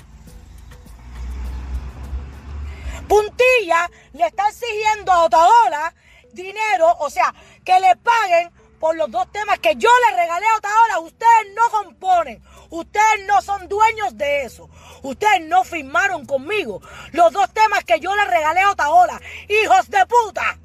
Puntilla 3.10 3.92
le 4.13 4.27
está 4.27 4.48
exigiendo 4.48 5.12
a 5.12 5.25
Otaola 5.25 5.94
dinero, 6.38 6.96
o 7.00 7.10
sea, 7.10 7.34
que 7.65 7.77
le 7.79 7.96
paguen 7.98 8.51
por 8.79 8.96
los 8.96 9.10
dos 9.12 9.29
temas 9.32 9.60
que 9.60 9.75
yo 9.75 9.89
le 10.10 10.15
regalé 10.15 10.46
a 10.48 10.56
Otaola. 10.56 11.00
Ustedes 11.00 11.53
no 11.56 11.70
componen, 11.70 12.41
ustedes 12.70 13.25
no 13.27 13.41
son 13.41 13.67
dueños 13.67 14.17
de 14.17 14.44
eso. 14.44 14.70
Ustedes 15.01 15.41
no 15.41 15.63
firmaron 15.63 16.25
conmigo 16.25 16.82
los 17.12 17.32
dos 17.34 17.51
temas 17.53 17.84
que 17.84 18.00
yo 18.00 18.15
le 18.15 18.25
regalé 18.25 18.62
a 18.62 18.72
Otaola. 18.72 19.20
¡Hijos 19.50 19.89
de 19.89 20.06
puta! 20.06 20.58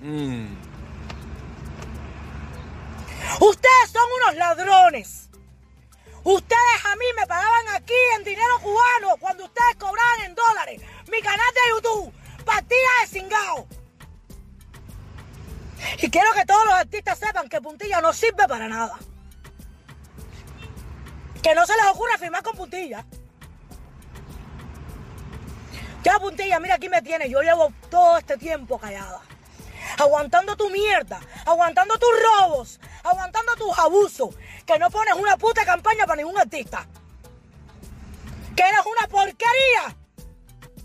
Mm. 0.00 0.56
Ustedes 3.40 3.90
son 3.92 4.02
unos 4.22 4.36
ladrones. 4.36 5.28
Ustedes 6.24 6.84
a 6.84 6.94
mí 6.96 7.04
me 7.18 7.26
pagaban 7.26 7.68
aquí 7.74 7.94
en 8.16 8.24
dinero 8.24 8.60
cubano 8.60 9.16
cuando 9.18 9.44
ustedes 9.44 9.76
cobraban 9.76 10.20
en 10.26 10.34
dólares. 10.34 10.80
Mi 11.10 11.20
canal 11.20 11.46
de 11.54 11.60
YouTube, 11.70 12.12
partida 12.44 12.88
de 13.00 13.08
cingao. 13.08 13.66
Y 15.98 16.10
quiero 16.10 16.32
que 16.32 16.44
todos 16.44 16.64
los 16.64 16.74
artistas 16.74 17.18
sepan 17.18 17.48
que 17.48 17.60
Puntilla 17.60 18.00
no 18.00 18.12
sirve 18.12 18.46
para 18.48 18.68
nada. 18.68 18.98
Que 21.42 21.54
no 21.54 21.66
se 21.66 21.74
les 21.76 21.86
ocurra 21.86 22.18
firmar 22.18 22.42
con 22.42 22.56
Puntilla. 22.56 23.04
Ya, 26.02 26.18
Puntilla, 26.18 26.58
mira 26.60 26.74
aquí 26.76 26.88
me 26.88 27.02
tiene. 27.02 27.28
Yo 27.28 27.42
llevo 27.42 27.72
todo 27.90 28.18
este 28.18 28.36
tiempo 28.36 28.78
callada. 28.78 29.20
Aguantando 29.98 30.56
tu 30.56 30.70
mierda, 30.70 31.20
aguantando 31.44 31.98
tus 31.98 32.10
robos, 32.22 32.80
aguantando 33.02 33.54
tus 33.56 33.78
abusos. 33.78 34.34
Que 34.66 34.78
no 34.78 34.90
pones 34.90 35.14
una 35.14 35.36
puta 35.36 35.64
campaña 35.64 36.06
para 36.06 36.16
ningún 36.16 36.38
artista. 36.38 36.86
Que 38.56 38.62
eres 38.62 38.80
una 38.86 39.08
porquería 39.08 39.96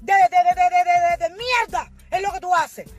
de, 0.02 0.14
de, 0.14 1.18
de, 1.18 1.18
de 1.18 1.36
mierda. 1.36 1.92
Es 2.10 2.22
lo 2.22 2.32
que 2.32 2.40
tú 2.40 2.54
haces. 2.54 2.90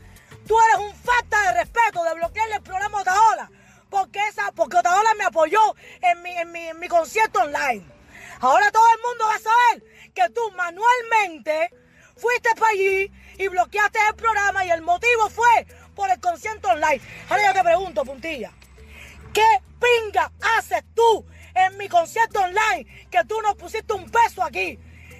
Tú 0.49 0.57
eres 0.59 0.79
un 0.79 0.95
falta 0.95 1.41
de 1.43 1.61
respeto 1.61 2.03
de 2.05 2.15
bloquearle 2.15 2.55
el 2.57 2.63
programa 2.63 2.99
a 2.99 3.01
Otaola. 3.03 3.51
Porque, 3.91 4.19
esa, 4.29 4.51
porque 4.53 4.79
Otaola 4.79 5.15
me 5.19 5.25
apoyó 5.25 5.61
en 6.01 6.23
mi, 6.23 6.31
en, 6.31 6.51
mi, 6.51 6.69
en 6.69 6.79
mi 6.79 6.89
concierto 6.89 7.41
online. 7.41 7.85
Ahora 8.41 8.71
todo 8.71 8.85
el 8.95 9.03
mundo 9.03 9.25
va 9.27 9.35
a 9.35 9.39
saber 9.39 10.11
que 10.15 10.31
tú 10.31 10.41
manualmente 10.57 11.71
fuiste 12.17 12.49
para 12.59 12.71
allí 12.71 13.13
y 13.39 13.49
bloqueaste 13.49 13.99
el 14.09 14.15
programa 14.15 14.65
y 14.65 14.71
el 14.71 14.81
motivo 14.81 15.29
fue 15.29 15.67
por 15.95 16.11
el 16.11 16.19
concierto 16.19 16.69
online. 16.69 17.01
Ahora 17.29 17.49
yo 17.49 17.53
te 17.53 17.65
pregunto, 17.65 18.05
puntilla, 18.05 18.53
¿qué 19.35 19.47
pinga 19.79 20.33
haces 20.57 20.83
tú 20.95 21.27
en 21.55 21.77
mi 21.77 21.89
concierto 21.89 22.41
online 22.41 23.09
que 23.11 23.23
tú 23.25 23.41
no 23.43 23.55
pusiste 23.55 23.93
un 23.93 24.11
peso 24.11 24.43
aquí? 24.43 24.79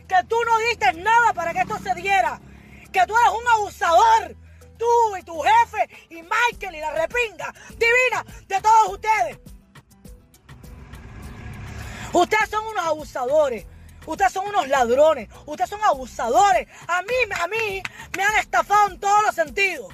Que 0.09 0.25
tú 0.27 0.37
no 0.47 0.59
diste 0.71 0.95
nada 0.95 1.35
para 1.35 1.53
que 1.53 1.61
esto 1.61 1.79
se 1.83 1.95
diera. 1.95 2.41
Que 2.93 3.05
tú 3.07 3.15
eres 3.15 3.33
un 3.39 3.49
abusador 3.49 4.37
tú 4.79 5.17
y 5.17 5.23
tu 5.23 5.39
jefe 5.41 6.07
y 6.11 6.23
Michael 6.23 6.77
y 6.77 6.81
la 6.81 6.93
repinga 6.93 7.53
divina 7.71 8.25
de 8.47 8.61
todos 8.61 8.89
ustedes. 8.95 9.39
Ustedes 12.13 12.49
son 12.49 12.67
unos 12.67 12.87
abusadores. 12.87 13.67
Ustedes 14.07 14.33
son 14.33 14.47
unos 14.47 14.67
ladrones. 14.69 15.29
Ustedes 15.45 15.69
son 15.69 15.83
abusadores. 15.83 16.67
A 16.87 17.03
mí, 17.03 17.15
a 17.39 17.47
mí 17.49 17.83
me 18.17 18.23
han 18.23 18.37
estafado 18.37 18.93
en 18.93 19.01
todos 19.01 19.23
los 19.25 19.35
sentidos. 19.35 19.93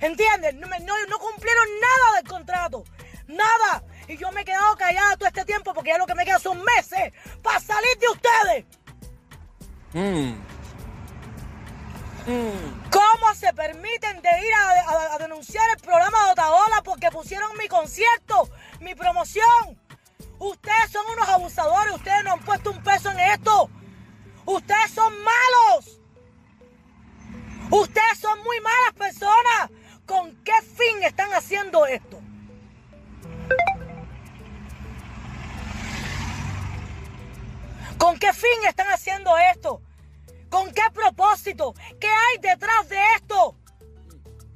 ¿Entienden? 0.00 0.60
No, 0.60 0.68
no, 0.68 1.18
cumplieron 1.18 1.66
nada 1.80 2.16
del 2.16 2.28
contrato. 2.28 2.84
Nada. 3.26 3.82
Y 4.06 4.18
yo 4.18 4.30
me 4.32 4.42
he 4.42 4.44
quedado 4.44 4.76
callada 4.76 5.16
todo 5.16 5.28
este 5.28 5.46
tiempo 5.46 5.72
porque 5.72 5.90
ya 5.90 5.98
lo 5.98 6.06
que 6.06 6.14
me 6.14 6.26
queda 6.26 6.38
son 6.38 6.62
meses 6.62 7.12
para 7.42 7.58
salir 7.58 7.98
de 7.98 8.08
ustedes. 8.08 8.64
Mm. 9.94 10.53
¿Cómo 12.26 13.34
se 13.34 13.52
permiten 13.52 14.22
de 14.22 14.30
ir 14.40 14.54
a, 14.54 15.18
denunciar 15.18 15.64
el 15.70 15.82
programa 15.82 16.24
de 16.24 16.32
Otaola 16.32 16.82
porque 16.82 17.10
pusieron 17.10 17.50
mi 17.58 17.68
concierto, 17.68 18.48
mi 18.80 18.94
promoción? 18.94 19.78
Ustedes 20.38 20.90
son 20.90 21.04
unos 21.12 21.28
abusadores, 21.28 21.94
ustedes 21.94 22.24
no 22.24 22.32
han 22.32 22.40
puesto 22.40 22.70
un 22.70 22.82
peso 22.82 23.10
en 23.10 23.20
esto. 23.20 23.70
Ustedes 24.46 24.90
son 24.90 25.12
malos. 25.22 26.00
Ustedes 27.70 28.18
son 28.18 28.42
muy 28.42 28.58
malas 28.60 28.94
personas. 28.96 29.70
¿Con 30.06 30.34
qué 30.44 30.54
fin 30.62 31.02
están 31.02 31.32
haciendo 31.34 31.84
esto? 31.86 32.20
¿Con 37.98 38.18
qué 38.18 38.32
fin 38.32 38.66
están 38.66 38.88
haciendo 38.88 39.36
esto? 39.38 39.80
¿Con 40.54 40.70
qué 40.70 40.82
propósito? 40.92 41.74
¿Qué 41.98 42.06
hay 42.06 42.38
detrás 42.40 42.88
de 42.88 42.96
esto? 43.16 43.56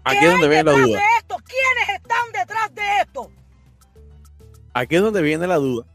Aquí 0.05 0.25
es 0.25 0.31
donde 0.31 0.49
viene 0.49 0.63
la 0.63 0.73
duda. 0.73 0.99
De 1.01 1.05
esto? 1.19 1.37
¿Quiénes 1.45 2.01
están 2.01 2.33
detrás 2.33 2.73
de 2.73 2.83
esto? 3.03 3.33
Aquí 4.75 4.95
es 4.95 5.03
donde 5.03 5.23
viene 5.23 5.49
la 5.49 5.57
duda. 5.57 5.87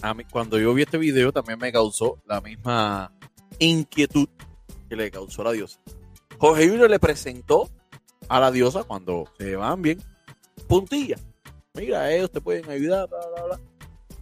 A 0.00 0.14
mí, 0.14 0.24
cuando 0.32 0.58
yo 0.58 0.72
vi 0.72 0.80
este 0.80 0.96
video 0.96 1.30
también 1.30 1.58
me 1.58 1.70
causó 1.70 2.22
la 2.24 2.40
misma 2.40 3.12
inquietud 3.58 4.30
que 4.88 4.96
le 4.96 5.10
causó 5.10 5.44
la 5.44 5.52
diosa. 5.52 5.78
Jorge 6.38 6.70
Julio 6.70 6.88
le 6.88 6.98
presentó 6.98 7.68
a 8.30 8.40
la 8.40 8.50
diosa 8.50 8.82
cuando 8.84 9.30
se 9.36 9.56
van 9.56 9.82
bien 9.82 10.02
puntilla. 10.66 11.18
Mira, 11.74 12.10
ellos 12.10 12.32
te 12.32 12.40
pueden 12.40 12.70
ayudar, 12.70 13.10
bla, 13.10 13.28
bla, 13.28 13.44
bla. 13.44 13.60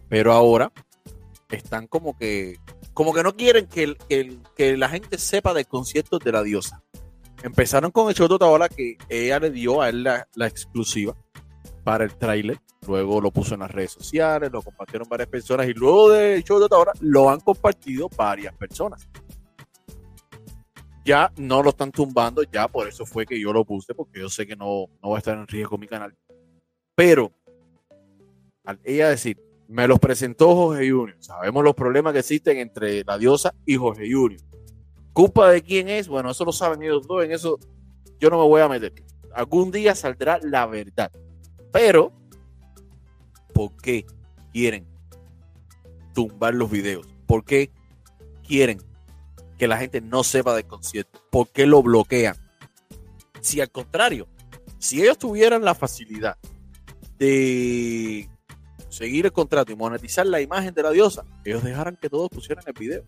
Pero 0.08 0.32
ahora 0.32 0.72
están 1.48 1.86
como 1.86 2.18
que 2.18 2.56
como 2.96 3.12
que 3.12 3.22
no 3.22 3.36
quieren 3.36 3.66
que, 3.66 3.94
que 4.56 4.76
la 4.78 4.88
gente 4.88 5.18
sepa 5.18 5.52
del 5.52 5.66
concierto 5.66 6.18
de 6.18 6.32
la 6.32 6.42
diosa. 6.42 6.82
Empezaron 7.42 7.90
con 7.90 8.08
el 8.08 8.14
show 8.14 8.26
de 8.26 8.36
Otaola 8.36 8.70
que 8.70 8.96
ella 9.10 9.38
le 9.38 9.50
dio 9.50 9.82
a 9.82 9.90
él 9.90 10.02
la, 10.02 10.26
exclusiva 10.46 11.14
para 11.84 12.04
el 12.04 12.16
tráiler. 12.16 12.58
Luego 12.86 13.20
lo 13.20 13.30
puso 13.30 13.52
en 13.52 13.60
las 13.60 13.70
redes 13.70 13.92
sociales, 13.92 14.50
lo 14.50 14.62
compartieron 14.62 15.06
varias 15.10 15.28
personas 15.28 15.68
y 15.68 15.74
luego 15.74 16.08
del 16.08 16.42
show 16.42 16.58
de 16.58 16.64
Otaola 16.64 16.92
lo 17.00 17.28
han 17.28 17.40
compartido 17.40 18.08
varias 18.16 18.54
personas. 18.54 19.06
Ya 21.04 21.30
no 21.36 21.62
lo 21.62 21.68
están 21.68 21.92
tumbando, 21.92 22.44
ya 22.44 22.66
por 22.66 22.88
eso 22.88 23.04
fue 23.04 23.26
que 23.26 23.38
yo 23.38 23.52
lo 23.52 23.66
puse, 23.66 23.92
porque 23.94 24.20
yo 24.20 24.30
sé 24.30 24.46
que 24.46 24.56
no, 24.56 24.86
no 25.02 25.10
va 25.10 25.16
a 25.16 25.18
estar 25.18 25.36
en 25.36 25.46
riesgo 25.46 25.76
mi 25.76 25.86
canal. 25.86 26.16
Pero 26.94 27.30
al 28.64 28.80
ella 28.84 29.10
decir, 29.10 29.38
me 29.68 29.88
los 29.88 29.98
presentó 29.98 30.54
Jorge 30.54 30.90
Junior. 30.90 31.16
Sabemos 31.20 31.64
los 31.64 31.74
problemas 31.74 32.12
que 32.12 32.20
existen 32.20 32.58
entre 32.58 33.04
la 33.04 33.18
diosa 33.18 33.54
y 33.64 33.76
Jorge 33.76 34.10
Junior. 34.10 34.40
¿Culpa 35.12 35.50
de 35.50 35.62
quién 35.62 35.88
es? 35.88 36.08
Bueno, 36.08 36.30
eso 36.30 36.44
lo 36.44 36.52
saben 36.52 36.82
ellos 36.82 37.06
dos. 37.06 37.24
En 37.24 37.32
eso 37.32 37.58
yo 38.20 38.30
no 38.30 38.38
me 38.38 38.48
voy 38.48 38.60
a 38.60 38.68
meter. 38.68 38.92
Algún 39.34 39.70
día 39.70 39.94
saldrá 39.94 40.38
la 40.42 40.66
verdad. 40.66 41.10
Pero, 41.72 42.12
¿por 43.52 43.74
qué 43.76 44.06
quieren 44.52 44.86
tumbar 46.14 46.54
los 46.54 46.70
videos? 46.70 47.06
¿Por 47.26 47.44
qué 47.44 47.70
quieren 48.46 48.80
que 49.58 49.68
la 49.68 49.78
gente 49.78 50.00
no 50.00 50.22
sepa 50.22 50.54
del 50.54 50.66
concierto? 50.66 51.20
¿Por 51.30 51.48
qué 51.48 51.66
lo 51.66 51.82
bloquean? 51.82 52.36
Si 53.40 53.60
al 53.60 53.70
contrario, 53.70 54.26
si 54.78 55.02
ellos 55.02 55.18
tuvieran 55.18 55.64
la 55.64 55.74
facilidad 55.74 56.36
de 57.18 58.28
conseguir 58.96 59.26
el 59.26 59.32
contrato 59.32 59.70
y 59.70 59.76
monetizar 59.76 60.26
la 60.26 60.40
imagen 60.40 60.72
de 60.72 60.82
la 60.82 60.90
diosa, 60.90 61.22
ellos 61.44 61.62
dejaran 61.62 61.96
que 61.96 62.08
todos 62.08 62.30
pusieran 62.30 62.64
el 62.66 62.72
video. 62.72 63.04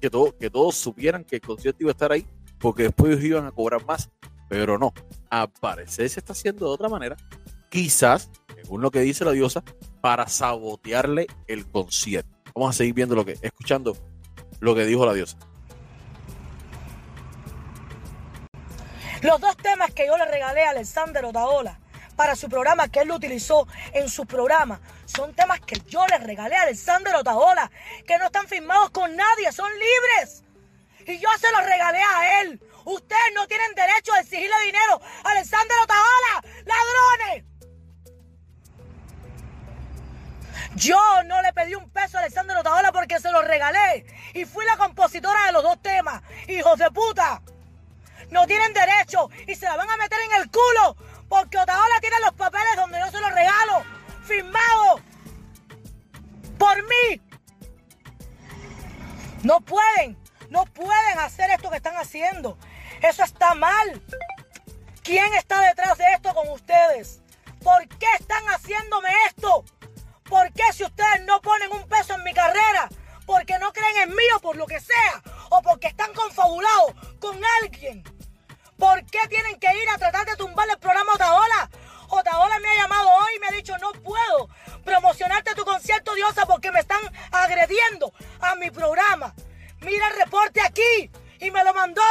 Que, 0.00 0.08
todo, 0.08 0.34
que 0.34 0.48
todos 0.48 0.74
supieran 0.74 1.22
que 1.22 1.36
el 1.36 1.42
concierto 1.42 1.78
iba 1.82 1.90
a 1.90 1.92
estar 1.92 2.10
ahí, 2.10 2.26
porque 2.58 2.84
después 2.84 3.12
ellos 3.12 3.24
iban 3.24 3.44
a 3.44 3.52
cobrar 3.52 3.84
más. 3.84 4.08
Pero 4.48 4.78
no, 4.78 4.94
al 5.28 5.50
parecer 5.50 6.08
se 6.08 6.20
está 6.20 6.32
haciendo 6.32 6.64
de 6.64 6.72
otra 6.72 6.88
manera. 6.88 7.14
Quizás, 7.68 8.30
según 8.54 8.80
lo 8.80 8.90
que 8.90 9.00
dice 9.00 9.22
la 9.22 9.32
diosa, 9.32 9.62
para 10.00 10.26
sabotearle 10.28 11.26
el 11.46 11.66
concierto. 11.66 12.30
Vamos 12.54 12.74
a 12.74 12.78
seguir 12.78 12.94
viendo 12.94 13.14
lo 13.14 13.26
que, 13.26 13.36
escuchando 13.42 13.98
lo 14.60 14.74
que 14.74 14.86
dijo 14.86 15.04
la 15.04 15.12
diosa. 15.12 15.36
Los 19.20 19.38
dos 19.42 19.58
temas 19.58 19.90
que 19.90 20.06
yo 20.06 20.16
le 20.16 20.24
regalé 20.24 20.64
a 20.64 20.70
Alexander 20.70 21.22
Otaola 21.26 21.78
para 22.18 22.34
su 22.34 22.48
programa, 22.48 22.88
que 22.88 22.98
él 22.98 23.08
lo 23.08 23.14
utilizó 23.14 23.68
en 23.92 24.08
su 24.08 24.26
programa, 24.26 24.80
son 25.04 25.32
temas 25.36 25.60
que 25.60 25.80
yo 25.86 26.04
le 26.08 26.18
regalé 26.18 26.56
a 26.56 26.62
Alexander 26.62 27.14
Otaola, 27.14 27.70
que 28.08 28.18
no 28.18 28.26
están 28.26 28.48
firmados 28.48 28.90
con 28.90 29.14
nadie, 29.14 29.52
son 29.52 29.70
libres. 29.70 30.42
Y 31.06 31.20
yo 31.20 31.28
se 31.40 31.52
los 31.52 31.64
regalé 31.64 32.00
a 32.02 32.40
él. 32.40 32.60
Ustedes 32.84 33.32
no 33.36 33.46
tienen 33.46 33.72
derecho 33.72 34.12
a 34.12 34.18
exigirle 34.18 34.56
dinero 34.64 35.00
a 35.22 35.30
Alexander 35.30 35.76
Otaola, 35.84 36.64
ladrones. 36.66 37.44
Yo 40.74 41.00
no 41.24 41.40
le 41.40 41.52
pedí 41.52 41.76
un 41.76 41.88
peso 41.88 42.18
a 42.18 42.20
Alexander 42.20 42.56
Otaola 42.56 42.90
porque 42.90 43.20
se 43.20 43.30
los 43.30 43.44
regalé. 43.44 44.06
Y 44.34 44.44
fui 44.44 44.66
la 44.66 44.76
compositora 44.76 45.46
de 45.46 45.52
los 45.52 45.62
dos 45.62 45.80
temas. 45.80 46.20
Hijos 46.48 46.80
de 46.80 46.90
puta 46.90 47.42
no 48.30 48.44
tienen 48.48 48.72
derecho 48.72 49.30
y 49.46 49.54
se 49.54 49.66
la 49.66 49.76
van 49.76 49.88
a 49.88 49.96
meter 49.96 50.18
en 50.20 50.42
el 50.42 50.50
culo 50.50 50.96
porque 51.28 51.58
Otaola 51.58 52.00
tiene 52.00 52.16
los 52.20 52.34
papeles 52.34 52.76
donde 52.76 52.98
yo 52.98 53.10
se 53.10 53.20
los 53.20 53.32
regalo, 53.32 53.84
firmados 54.24 55.00
por 56.58 56.82
mí. 56.82 57.20
No 59.42 59.60
pueden, 59.60 60.18
no 60.50 60.64
pueden 60.66 61.18
hacer 61.20 61.50
esto 61.50 61.70
que 61.70 61.76
están 61.76 61.96
haciendo. 61.96 62.58
Eso 63.02 63.22
está 63.22 63.54
mal. 63.54 64.02
¿Quién 65.02 65.32
está 65.34 65.60
detrás 65.60 65.96
de 65.96 66.04
esto 66.14 66.34
con 66.34 66.48
ustedes? 66.50 67.22
¿Por 67.62 67.86
qué 67.88 68.06
están 68.18 68.44
haciéndome 68.46 69.08
esto? 69.28 69.64
¿Por 70.24 70.52
qué 70.52 70.64
si 70.72 70.84
ustedes 70.84 71.24
no 71.24 71.40
ponen 71.40 71.72
un 71.72 71.88
peso 71.88 72.14
en 72.14 72.24
mi 72.24 72.34
carrera? 72.34 72.88
Porque 73.24 73.58
no 73.58 73.72
creen 73.72 74.08
en 74.08 74.10
mí 74.10 74.24
o 74.36 74.40
por 74.40 74.56
lo 74.56 74.66
que 74.66 74.80
sea. 74.80 75.22
O 75.50 75.62
porque 75.62 75.88
están 75.88 76.12
confabulados 76.12 76.94
con 77.20 77.40
alguien. 77.62 78.02
¿Por 78.78 79.04
qué 79.06 79.18
tienen 79.28 79.58
que 79.58 79.66
ir 79.66 79.88
a 79.92 79.98
tratar 79.98 80.24
de 80.24 80.36
tumbar 80.36 80.68
el 80.70 80.78
programa 80.78 81.14
Otaola? 81.14 81.68
Otaola 82.10 82.60
me 82.60 82.68
ha 82.68 82.82
llamado 82.82 83.08
hoy 83.08 83.34
y 83.36 83.40
me 83.40 83.48
ha 83.48 83.50
dicho, 83.50 83.76
no 83.78 83.90
puedo 83.92 84.48
promocionarte 84.84 85.54
tu 85.56 85.64
concierto, 85.64 86.14
Diosa, 86.14 86.46
porque 86.46 86.70
me 86.70 86.78
están 86.78 87.00
agrediendo 87.32 88.12
a 88.40 88.54
mi 88.54 88.70
programa. 88.70 89.34
Mira 89.80 90.08
el 90.08 90.24
reporte 90.24 90.60
aquí 90.60 91.10
y 91.40 91.50
me 91.50 91.64
lo 91.64 91.74
mandó. 91.74 92.02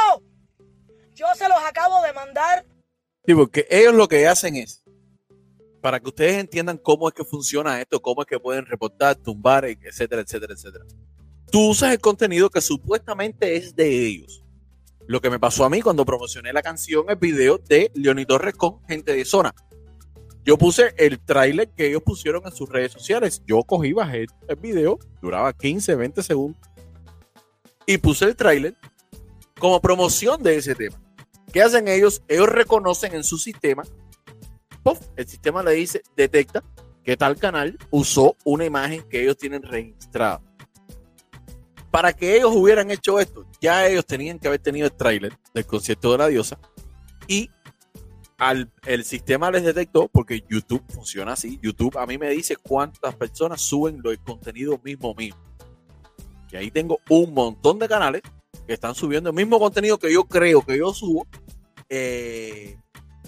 Yo 1.14 1.26
se 1.36 1.48
los 1.48 1.58
acabo 1.66 2.02
de 2.02 2.12
mandar. 2.12 2.66
Sí, 3.26 3.34
porque 3.34 3.66
ellos 3.70 3.94
lo 3.94 4.06
que 4.06 4.28
hacen 4.28 4.56
es, 4.56 4.84
para 5.80 5.98
que 6.00 6.08
ustedes 6.08 6.36
entiendan 6.36 6.76
cómo 6.76 7.08
es 7.08 7.14
que 7.14 7.24
funciona 7.24 7.80
esto, 7.80 8.00
cómo 8.00 8.22
es 8.22 8.28
que 8.28 8.38
pueden 8.38 8.66
reportar, 8.66 9.16
tumbar, 9.16 9.64
etcétera, 9.64 10.20
etcétera, 10.20 10.52
etcétera. 10.52 10.84
Tú 11.50 11.70
usas 11.70 11.92
el 11.92 12.00
contenido 12.00 12.50
que 12.50 12.60
supuestamente 12.60 13.56
es 13.56 13.74
de 13.74 13.88
ellos 14.06 14.44
lo 15.08 15.22
que 15.22 15.30
me 15.30 15.40
pasó 15.40 15.64
a 15.64 15.70
mí 15.70 15.80
cuando 15.80 16.04
promocioné 16.04 16.52
la 16.52 16.62
canción, 16.62 17.06
el 17.08 17.16
video 17.16 17.56
de 17.56 17.90
Leoni 17.94 18.26
Torres 18.26 18.54
con 18.54 18.84
gente 18.84 19.14
de 19.14 19.24
zona. 19.24 19.54
Yo 20.44 20.58
puse 20.58 20.94
el 20.98 21.18
tráiler 21.18 21.70
que 21.70 21.88
ellos 21.88 22.02
pusieron 22.02 22.42
en 22.44 22.52
sus 22.52 22.68
redes 22.68 22.92
sociales. 22.92 23.42
Yo 23.46 23.62
cogí, 23.62 23.94
bajé 23.94 24.26
el 24.46 24.56
video, 24.56 24.98
duraba 25.22 25.54
15, 25.54 25.96
20 25.96 26.22
segundos, 26.22 26.60
y 27.86 27.96
puse 27.96 28.26
el 28.26 28.36
tráiler 28.36 28.76
como 29.58 29.80
promoción 29.80 30.42
de 30.42 30.56
ese 30.56 30.74
tema. 30.74 31.00
¿Qué 31.52 31.62
hacen 31.62 31.88
ellos? 31.88 32.22
Ellos 32.28 32.48
reconocen 32.48 33.14
en 33.14 33.24
su 33.24 33.38
sistema, 33.38 33.84
el 35.16 35.26
sistema 35.26 35.62
le 35.62 35.72
dice, 35.72 36.02
detecta 36.16 36.62
que 37.02 37.16
tal 37.16 37.36
canal 37.38 37.78
usó 37.90 38.36
una 38.44 38.66
imagen 38.66 39.02
que 39.08 39.22
ellos 39.22 39.38
tienen 39.38 39.62
registrada 39.62 40.42
para 41.90 42.12
que 42.12 42.36
ellos 42.36 42.54
hubieran 42.54 42.90
hecho 42.90 43.18
esto, 43.18 43.46
ya 43.60 43.86
ellos 43.86 44.06
tenían 44.06 44.38
que 44.38 44.48
haber 44.48 44.60
tenido 44.60 44.86
el 44.86 44.92
tráiler 44.92 45.38
del 45.54 45.66
concierto 45.66 46.12
de 46.12 46.18
la 46.18 46.28
diosa 46.28 46.58
y 47.26 47.50
al, 48.38 48.70
el 48.86 49.04
sistema 49.04 49.50
les 49.50 49.64
detectó, 49.64 50.08
porque 50.08 50.44
YouTube 50.48 50.82
funciona 50.88 51.32
así, 51.32 51.58
YouTube 51.60 51.98
a 51.98 52.06
mí 52.06 52.18
me 52.18 52.30
dice 52.30 52.56
cuántas 52.56 53.14
personas 53.16 53.60
suben 53.60 54.00
el 54.04 54.18
contenido 54.20 54.80
mismo 54.82 55.14
mío. 55.14 55.34
Y 56.50 56.56
ahí 56.56 56.70
tengo 56.70 57.00
un 57.10 57.34
montón 57.34 57.78
de 57.78 57.88
canales 57.88 58.22
que 58.66 58.72
están 58.72 58.94
subiendo 58.94 59.30
el 59.30 59.36
mismo 59.36 59.58
contenido 59.58 59.98
que 59.98 60.12
yo 60.12 60.24
creo 60.24 60.62
que 60.64 60.78
yo 60.78 60.94
subo. 60.94 61.26
Eh, 61.88 62.78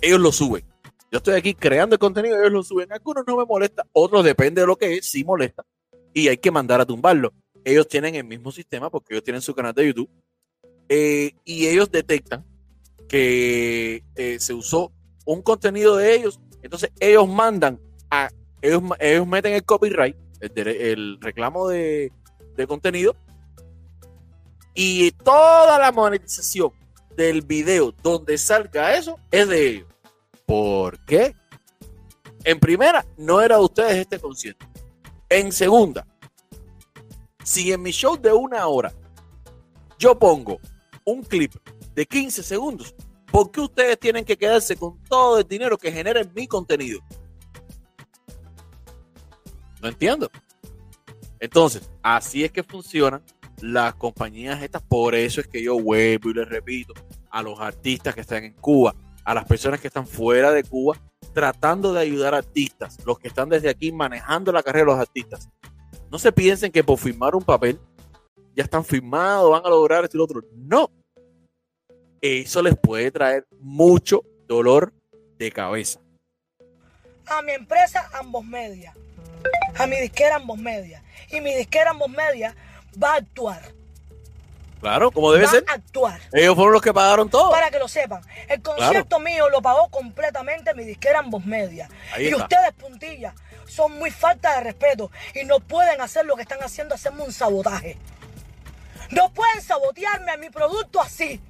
ellos 0.00 0.20
lo 0.20 0.32
suben. 0.32 0.64
Yo 1.10 1.18
estoy 1.18 1.34
aquí 1.34 1.54
creando 1.54 1.96
el 1.96 1.98
contenido, 1.98 2.38
ellos 2.38 2.52
lo 2.52 2.62
suben. 2.62 2.92
Algunos 2.92 3.24
no 3.26 3.36
me 3.36 3.44
molesta, 3.44 3.84
otros 3.92 4.24
depende 4.24 4.60
de 4.60 4.66
lo 4.66 4.76
que 4.76 4.96
es, 4.96 5.10
sí 5.10 5.24
molesta. 5.24 5.64
Y 6.14 6.28
hay 6.28 6.38
que 6.38 6.50
mandar 6.50 6.80
a 6.80 6.86
tumbarlo 6.86 7.32
ellos 7.64 7.88
tienen 7.88 8.14
el 8.14 8.24
mismo 8.24 8.52
sistema 8.52 8.90
porque 8.90 9.14
ellos 9.14 9.24
tienen 9.24 9.42
su 9.42 9.54
canal 9.54 9.74
de 9.74 9.86
YouTube 9.86 10.10
eh, 10.88 11.32
y 11.44 11.66
ellos 11.66 11.90
detectan 11.90 12.44
que 13.08 14.04
eh, 14.16 14.38
se 14.38 14.54
usó 14.54 14.92
un 15.24 15.42
contenido 15.42 15.96
de 15.96 16.14
ellos, 16.14 16.40
entonces 16.62 16.90
ellos 17.00 17.28
mandan 17.28 17.80
a, 18.10 18.30
ellos, 18.62 18.82
ellos 18.98 19.26
meten 19.26 19.52
el 19.54 19.64
copyright, 19.64 20.16
el, 20.40 21.18
reclamo 21.20 21.68
de, 21.68 22.12
de 22.56 22.66
contenido 22.66 23.14
y 24.74 25.10
toda 25.10 25.78
la 25.78 25.92
monetización 25.92 26.72
del 27.16 27.42
video 27.42 27.92
donde 28.02 28.38
salga 28.38 28.96
eso 28.96 29.18
es 29.30 29.48
de 29.48 29.68
ellos. 29.68 29.86
¿Por 30.46 30.98
qué? 31.04 31.34
En 32.44 32.58
primera, 32.58 33.04
no 33.16 33.40
era 33.40 33.56
de 33.56 33.62
ustedes 33.62 33.96
este 33.96 34.18
concierto. 34.18 34.66
En 35.28 35.52
segunda, 35.52 36.06
si 37.50 37.72
en 37.72 37.82
mi 37.82 37.90
show 37.90 38.16
de 38.16 38.32
una 38.32 38.64
hora 38.68 38.92
yo 39.98 40.16
pongo 40.16 40.60
un 41.04 41.24
clip 41.24 41.52
de 41.96 42.06
15 42.06 42.44
segundos, 42.44 42.94
¿por 43.26 43.50
qué 43.50 43.60
ustedes 43.60 43.98
tienen 43.98 44.24
que 44.24 44.38
quedarse 44.38 44.76
con 44.76 45.02
todo 45.08 45.40
el 45.40 45.48
dinero 45.48 45.76
que 45.76 45.90
genera 45.90 46.20
en 46.20 46.32
mi 46.32 46.46
contenido? 46.46 47.00
No 49.82 49.88
entiendo. 49.88 50.30
Entonces, 51.40 51.90
así 52.04 52.44
es 52.44 52.52
que 52.52 52.62
funcionan 52.62 53.24
las 53.60 53.96
compañías 53.96 54.62
estas. 54.62 54.82
Por 54.82 55.16
eso 55.16 55.40
es 55.40 55.48
que 55.48 55.60
yo 55.60 55.76
vuelvo 55.76 56.30
y 56.30 56.34
les 56.34 56.48
repito 56.48 56.94
a 57.30 57.42
los 57.42 57.58
artistas 57.58 58.14
que 58.14 58.20
están 58.20 58.44
en 58.44 58.54
Cuba, 58.54 58.94
a 59.24 59.34
las 59.34 59.44
personas 59.44 59.80
que 59.80 59.88
están 59.88 60.06
fuera 60.06 60.52
de 60.52 60.62
Cuba, 60.62 61.00
tratando 61.34 61.92
de 61.92 62.00
ayudar 62.00 62.32
a 62.32 62.38
artistas, 62.38 62.98
los 63.04 63.18
que 63.18 63.26
están 63.26 63.48
desde 63.48 63.70
aquí 63.70 63.90
manejando 63.90 64.52
la 64.52 64.62
carrera 64.62 64.84
de 64.84 64.92
los 64.92 65.00
artistas. 65.00 65.48
No 66.10 66.18
se 66.18 66.32
piensen 66.32 66.72
que 66.72 66.82
por 66.82 66.98
firmar 66.98 67.34
un 67.34 67.42
papel 67.42 67.78
ya 68.54 68.64
están 68.64 68.84
firmados, 68.84 69.50
van 69.50 69.64
a 69.64 69.68
lograr 69.68 70.04
esto 70.04 70.16
y 70.16 70.18
lo 70.18 70.24
otro. 70.24 70.42
No. 70.54 70.90
Eso 72.20 72.62
les 72.62 72.76
puede 72.76 73.10
traer 73.10 73.46
mucho 73.60 74.24
dolor 74.46 74.92
de 75.38 75.50
cabeza. 75.52 76.00
A 77.26 77.42
mi 77.42 77.52
empresa 77.52 78.08
Ambos 78.14 78.44
Media. 78.44 78.92
A 79.78 79.86
mi 79.86 79.96
disquera 80.00 80.36
Ambos 80.36 80.58
Media. 80.58 81.02
Y 81.30 81.40
mi 81.40 81.54
disquera 81.54 81.90
Ambos 81.90 82.10
Media 82.10 82.54
va 83.02 83.14
a 83.14 83.16
actuar. 83.18 83.62
Claro, 84.80 85.10
como 85.10 85.30
debe 85.30 85.44
va 85.44 85.50
ser. 85.50 85.64
a 85.68 85.74
actuar. 85.74 86.20
Ellos 86.32 86.54
fueron 86.56 86.72
los 86.72 86.82
que 86.82 86.92
pagaron 86.92 87.28
todo. 87.28 87.50
Para 87.50 87.70
que 87.70 87.78
lo 87.78 87.86
sepan. 87.86 88.22
El 88.48 88.62
concierto 88.62 89.20
mío 89.20 89.48
lo 89.48 89.62
pagó 89.62 89.88
completamente 89.90 90.74
mi 90.74 90.84
disquera 90.84 91.20
Ambos 91.20 91.44
Media. 91.46 91.88
Ahí 92.12 92.24
y 92.24 92.28
está. 92.28 92.42
ustedes, 92.42 92.72
puntilla, 92.72 93.34
son 93.70 93.98
muy 93.98 94.10
falta 94.10 94.56
de 94.56 94.64
respeto 94.64 95.10
y 95.34 95.44
no 95.44 95.60
pueden 95.60 96.00
hacer 96.00 96.26
lo 96.26 96.36
que 96.36 96.42
están 96.42 96.62
haciendo, 96.62 96.94
hacerme 96.94 97.22
un 97.22 97.32
sabotaje. 97.32 97.96
No 99.10 99.32
pueden 99.32 99.62
sabotearme 99.62 100.32
a 100.32 100.36
mi 100.36 100.50
producto 100.50 101.00
así. 101.00 101.40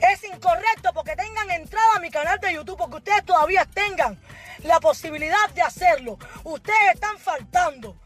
Es 0.00 0.24
incorrecto 0.24 0.92
porque 0.94 1.14
tengan 1.14 1.50
entrada 1.50 1.96
a 1.96 2.00
mi 2.00 2.10
canal 2.10 2.40
de 2.40 2.54
YouTube, 2.54 2.78
porque 2.78 2.96
ustedes 2.96 3.24
todavía 3.24 3.66
tengan 3.66 4.18
la 4.64 4.80
posibilidad 4.80 5.50
de 5.54 5.62
hacerlo. 5.62 6.18
Ustedes 6.44 6.94
están 6.94 7.18
faltando. 7.18 7.96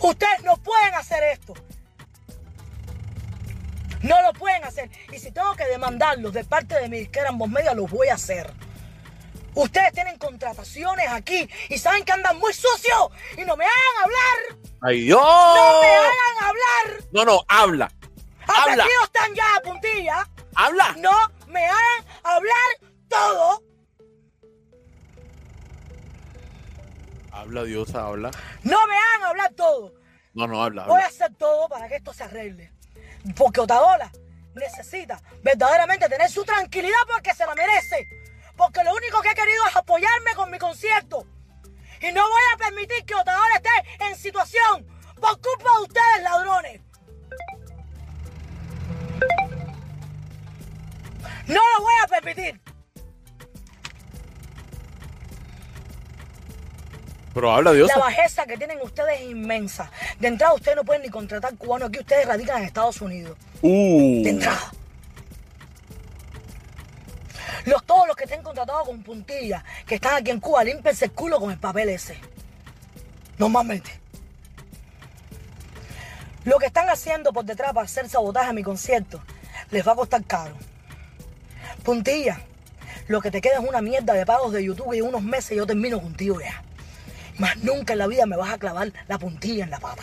Ustedes 0.00 0.42
no 0.42 0.56
pueden 0.56 0.94
hacer 0.94 1.22
esto. 1.24 1.54
No 4.02 4.20
lo 4.22 4.32
pueden 4.32 4.64
hacer. 4.64 4.90
Y 5.12 5.18
si 5.18 5.30
tengo 5.30 5.54
que 5.54 5.64
demandarlos 5.64 6.32
de 6.32 6.44
parte 6.44 6.74
de 6.78 6.88
mi 6.88 6.98
disquera 6.98 7.30
en 7.30 7.50
Media, 7.50 7.74
los 7.74 7.90
voy 7.90 8.08
a 8.08 8.14
hacer. 8.14 8.52
Ustedes 9.54 9.92
tienen 9.92 10.18
contrataciones 10.18 11.08
aquí 11.08 11.48
y 11.68 11.78
saben 11.78 12.04
que 12.04 12.12
andan 12.12 12.38
muy 12.38 12.52
sucios 12.52 13.10
y 13.36 13.44
no 13.44 13.56
me 13.56 13.64
hagan 13.64 14.02
hablar. 14.02 14.58
¡Ay, 14.80 15.02
Dios! 15.02 15.20
No 15.20 15.80
me 15.80 15.88
hagan 15.88 16.38
hablar. 16.40 17.04
No, 17.12 17.24
no, 17.24 17.44
habla. 17.48 17.92
Habla. 18.46 18.86
Están 19.04 19.34
ya, 19.34 19.60
puntilla. 19.62 20.28
Habla. 20.56 20.94
No 20.98 21.12
me 21.48 21.64
hagan 21.64 22.04
hablar 22.24 22.54
todo. 23.08 23.62
Habla, 27.32 27.64
Diosa, 27.64 28.06
habla. 28.06 28.30
No 28.62 28.86
me 28.86 28.96
hagan 28.96 29.28
hablar 29.28 29.52
todo. 29.54 29.94
No, 30.34 30.46
no, 30.46 30.62
habla. 30.62 30.84
Voy 30.86 31.00
a 31.00 31.06
hacer 31.06 31.34
todo 31.36 31.68
para 31.68 31.88
que 31.88 31.96
esto 31.96 32.12
se 32.12 32.24
arregle. 32.24 32.72
Porque 33.36 33.60
Otaola 33.60 34.10
necesita 34.54 35.20
verdaderamente 35.42 36.08
tener 36.08 36.30
su 36.30 36.44
tranquilidad 36.44 36.98
porque 37.12 37.34
se 37.34 37.46
la 37.46 37.54
merece. 37.54 38.08
Porque 38.56 38.84
lo 38.84 38.94
único 38.94 39.20
que 39.20 39.30
he 39.30 39.34
querido 39.34 39.66
es 39.68 39.76
apoyarme 39.76 40.34
con 40.34 40.50
mi 40.50 40.58
concierto. 40.58 41.26
Y 42.00 42.12
no 42.12 42.22
voy 42.22 42.42
a 42.52 42.56
permitir 42.58 43.04
que 43.04 43.14
Otaola 43.14 43.56
esté 43.56 44.04
en 44.04 44.16
situación 44.16 44.86
por 45.20 45.40
culpa 45.40 45.76
de 45.76 45.82
ustedes, 45.82 46.22
ladrones. 46.22 46.80
No 51.46 51.60
lo 51.76 51.84
voy 51.84 51.94
a 52.02 52.06
permitir. 52.08 52.60
Pero 57.34 57.52
habla, 57.52 57.72
Diosa. 57.72 57.98
La 57.98 58.04
bajeza 58.04 58.46
que 58.46 58.56
tienen 58.56 58.80
ustedes 58.80 59.20
es 59.20 59.30
inmensa. 59.30 59.90
De 60.20 60.28
entrada, 60.28 60.54
ustedes 60.54 60.76
no 60.76 60.84
pueden 60.84 61.02
ni 61.02 61.08
contratar 61.08 61.56
cubanos 61.56 61.88
aquí. 61.88 61.98
Ustedes 61.98 62.26
radican 62.26 62.58
en 62.58 62.64
Estados 62.64 63.00
Unidos. 63.00 63.36
Uh. 63.60 64.22
De 64.22 64.30
entrada. 64.30 64.72
Los, 67.64 67.84
todos 67.84 68.06
los 68.06 68.16
que 68.16 68.24
estén 68.24 68.42
contratados 68.42 68.86
con 68.86 69.02
puntilla, 69.02 69.64
que 69.86 69.96
están 69.96 70.16
aquí 70.16 70.30
en 70.30 70.40
Cuba, 70.40 70.64
límpense 70.64 71.06
el 71.06 71.12
culo 71.12 71.40
con 71.40 71.50
el 71.50 71.58
papel 71.58 71.88
ese. 71.88 72.18
Normalmente. 73.38 74.00
Lo 76.44 76.58
que 76.58 76.66
están 76.66 76.90
haciendo 76.90 77.32
por 77.32 77.44
detrás 77.44 77.72
para 77.72 77.86
hacer 77.86 78.08
sabotaje 78.08 78.50
a 78.50 78.52
mi 78.52 78.62
concierto, 78.62 79.22
les 79.70 79.86
va 79.86 79.92
a 79.92 79.96
costar 79.96 80.22
caro. 80.24 80.54
Puntilla, 81.82 82.40
lo 83.08 83.20
que 83.20 83.30
te 83.30 83.40
queda 83.40 83.54
es 83.54 83.68
una 83.68 83.80
mierda 83.80 84.12
de 84.12 84.26
pagos 84.26 84.52
de 84.52 84.64
YouTube 84.64 84.94
y 84.94 85.00
unos 85.00 85.22
meses 85.22 85.56
yo 85.56 85.66
termino 85.66 86.00
contigo 86.00 86.40
ya. 86.40 86.62
Más 87.38 87.56
nunca 87.58 87.94
en 87.94 87.98
la 87.98 88.06
vida 88.06 88.26
me 88.26 88.36
vas 88.36 88.52
a 88.52 88.58
clavar 88.58 88.92
la 89.08 89.18
puntilla 89.18 89.64
en 89.64 89.70
la 89.70 89.80
pata. 89.80 90.02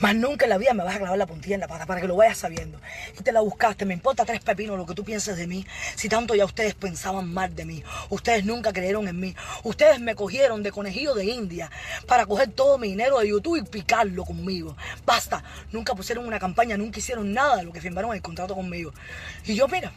Más 0.00 0.14
nunca 0.14 0.44
en 0.44 0.50
la 0.50 0.58
vida 0.58 0.74
me 0.74 0.82
vas 0.82 0.96
a 0.96 0.98
clavar 0.98 1.18
la 1.18 1.26
puntilla 1.26 1.54
en 1.54 1.60
la 1.60 1.68
pata 1.68 1.86
para 1.86 2.00
que 2.00 2.08
lo 2.08 2.16
vayas 2.16 2.38
sabiendo. 2.38 2.80
Y 3.18 3.22
te 3.22 3.32
la 3.32 3.40
buscaste, 3.40 3.84
me 3.84 3.94
importa 3.94 4.24
tres 4.24 4.40
pepinos 4.40 4.76
lo 4.76 4.86
que 4.86 4.94
tú 4.94 5.04
pienses 5.04 5.36
de 5.36 5.46
mí. 5.46 5.66
Si 5.94 6.08
tanto 6.08 6.34
ya 6.34 6.44
ustedes 6.44 6.74
pensaban 6.74 7.32
mal 7.32 7.54
de 7.54 7.64
mí. 7.64 7.84
Ustedes 8.10 8.44
nunca 8.44 8.72
creyeron 8.72 9.08
en 9.08 9.20
mí. 9.20 9.34
Ustedes 9.62 10.00
me 10.00 10.14
cogieron 10.14 10.62
de 10.62 10.72
conejillo 10.72 11.14
de 11.14 11.24
India 11.26 11.70
para 12.06 12.26
coger 12.26 12.50
todo 12.50 12.78
mi 12.78 12.88
dinero 12.88 13.20
de 13.20 13.28
YouTube 13.28 13.56
y 13.56 13.62
picarlo 13.62 14.24
conmigo. 14.24 14.76
Basta, 15.06 15.42
nunca 15.72 15.94
pusieron 15.94 16.26
una 16.26 16.38
campaña, 16.38 16.76
nunca 16.76 16.98
hicieron 16.98 17.32
nada 17.32 17.56
de 17.56 17.64
lo 17.64 17.72
que 17.72 17.80
firmaron 17.80 18.14
el 18.14 18.22
contrato 18.22 18.54
conmigo. 18.54 18.92
Y 19.44 19.54
yo, 19.54 19.68
mira, 19.68 19.92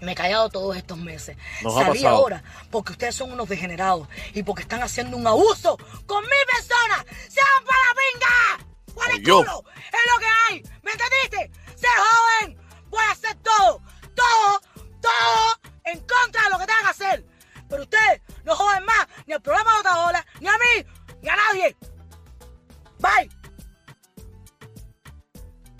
me 0.00 0.12
he 0.12 0.14
callado 0.14 0.48
todos 0.50 0.76
estos 0.76 0.98
meses. 0.98 1.36
Nos 1.62 1.74
Salí 1.74 2.04
ahora 2.04 2.42
porque 2.70 2.92
ustedes 2.92 3.14
son 3.14 3.32
unos 3.32 3.48
degenerados 3.48 4.08
y 4.34 4.42
porque 4.42 4.62
están 4.62 4.82
haciendo 4.82 5.16
un 5.16 5.26
abuso 5.26 5.78
con 6.06 6.22
mi 6.24 6.30
persona. 6.52 7.04
¡Sean 7.28 7.64
para 7.64 7.78
la 7.78 8.58
pinga! 8.58 8.73
¡Cuál 8.94 9.10
es 9.12 9.22
yo. 9.22 9.38
culo! 9.38 9.64
¡Es 9.74 10.12
lo 10.12 10.18
que 10.18 10.26
hay! 10.26 10.62
¿Me 10.82 10.92
entendiste? 10.92 11.60
¡Se 11.76 11.86
joven! 11.86 12.58
Voy 12.88 13.02
a 13.02 13.10
hacer 13.10 13.34
todo, 13.36 13.82
todo, 14.14 14.60
todo 15.00 15.72
en 15.84 15.98
contra 16.00 16.42
de 16.44 16.50
lo 16.50 16.58
que 16.58 16.66
tengan 16.66 16.84
que 16.84 16.90
hacer. 16.90 17.26
Pero 17.68 17.82
ustedes 17.82 18.22
no 18.44 18.54
joden 18.54 18.84
más 18.84 19.08
ni 19.26 19.32
al 19.32 19.42
programa 19.42 19.72
de 19.72 19.80
Otaola, 19.80 20.26
ni 20.40 20.46
a 20.46 20.52
mí, 20.52 20.86
ni 21.22 21.28
a 21.28 21.36
nadie. 21.36 21.76
Bye. 23.00 23.30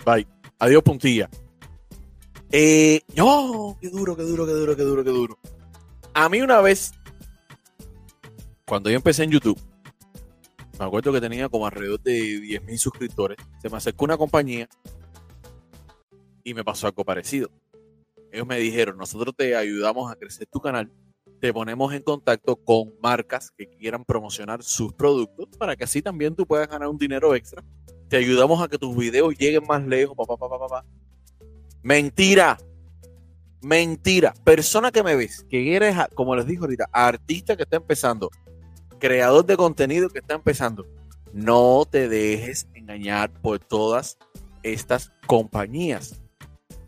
Bye. 0.03 0.27
Adiós, 0.59 0.83
puntilla. 0.83 1.29
Eh, 2.51 3.01
no, 3.15 3.77
qué 3.81 3.89
duro, 3.89 4.15
qué 4.15 4.23
duro, 4.23 4.45
qué 4.45 4.51
duro, 4.53 4.75
qué 4.75 4.83
duro, 4.83 5.03
qué 5.03 5.09
duro. 5.09 5.39
A 6.13 6.29
mí 6.29 6.41
una 6.41 6.61
vez, 6.61 6.93
cuando 8.65 8.89
yo 8.89 8.95
empecé 8.95 9.23
en 9.23 9.31
YouTube, 9.31 9.59
me 10.79 10.85
acuerdo 10.85 11.13
que 11.13 11.21
tenía 11.21 11.49
como 11.49 11.65
alrededor 11.65 12.01
de 12.01 12.19
10.000 12.19 12.77
suscriptores, 12.77 13.37
se 13.61 13.69
me 13.69 13.77
acercó 13.77 14.05
una 14.05 14.17
compañía 14.17 14.67
y 16.43 16.53
me 16.53 16.63
pasó 16.63 16.87
algo 16.87 17.03
parecido. 17.03 17.49
Ellos 18.31 18.45
me 18.45 18.57
dijeron, 18.57 18.97
nosotros 18.97 19.33
te 19.35 19.55
ayudamos 19.55 20.11
a 20.11 20.15
crecer 20.15 20.47
tu 20.51 20.59
canal, 20.59 20.91
te 21.39 21.53
ponemos 21.53 21.93
en 21.93 22.01
contacto 22.01 22.55
con 22.55 22.93
marcas 23.01 23.51
que 23.51 23.67
quieran 23.67 24.03
promocionar 24.03 24.63
sus 24.63 24.93
productos 24.93 25.47
para 25.57 25.75
que 25.75 25.83
así 25.85 26.01
también 26.01 26.35
tú 26.35 26.45
puedas 26.45 26.67
ganar 26.67 26.89
un 26.89 26.97
dinero 26.97 27.35
extra. 27.35 27.63
Te 28.09 28.17
ayudamos 28.17 28.61
a 28.61 28.67
que 28.67 28.77
tus 28.77 28.95
videos 28.95 29.35
lleguen 29.37 29.63
más 29.67 29.85
lejos, 29.85 30.15
papá. 30.15 30.85
Mentira. 31.81 32.57
Mentira. 33.61 34.33
Persona 34.43 34.91
que 34.91 35.03
me 35.03 35.15
ves, 35.15 35.45
que 35.49 35.75
eres, 35.75 35.95
como 36.13 36.35
les 36.35 36.45
dijo 36.45 36.65
ahorita, 36.65 36.87
artista 36.91 37.55
que 37.55 37.63
está 37.63 37.77
empezando, 37.77 38.29
creador 38.99 39.45
de 39.45 39.57
contenido 39.57 40.09
que 40.09 40.19
está 40.19 40.35
empezando, 40.35 40.85
no 41.33 41.85
te 41.89 42.07
dejes 42.07 42.67
engañar 42.73 43.31
por 43.41 43.59
todas 43.59 44.17
estas 44.63 45.11
compañías. 45.27 46.21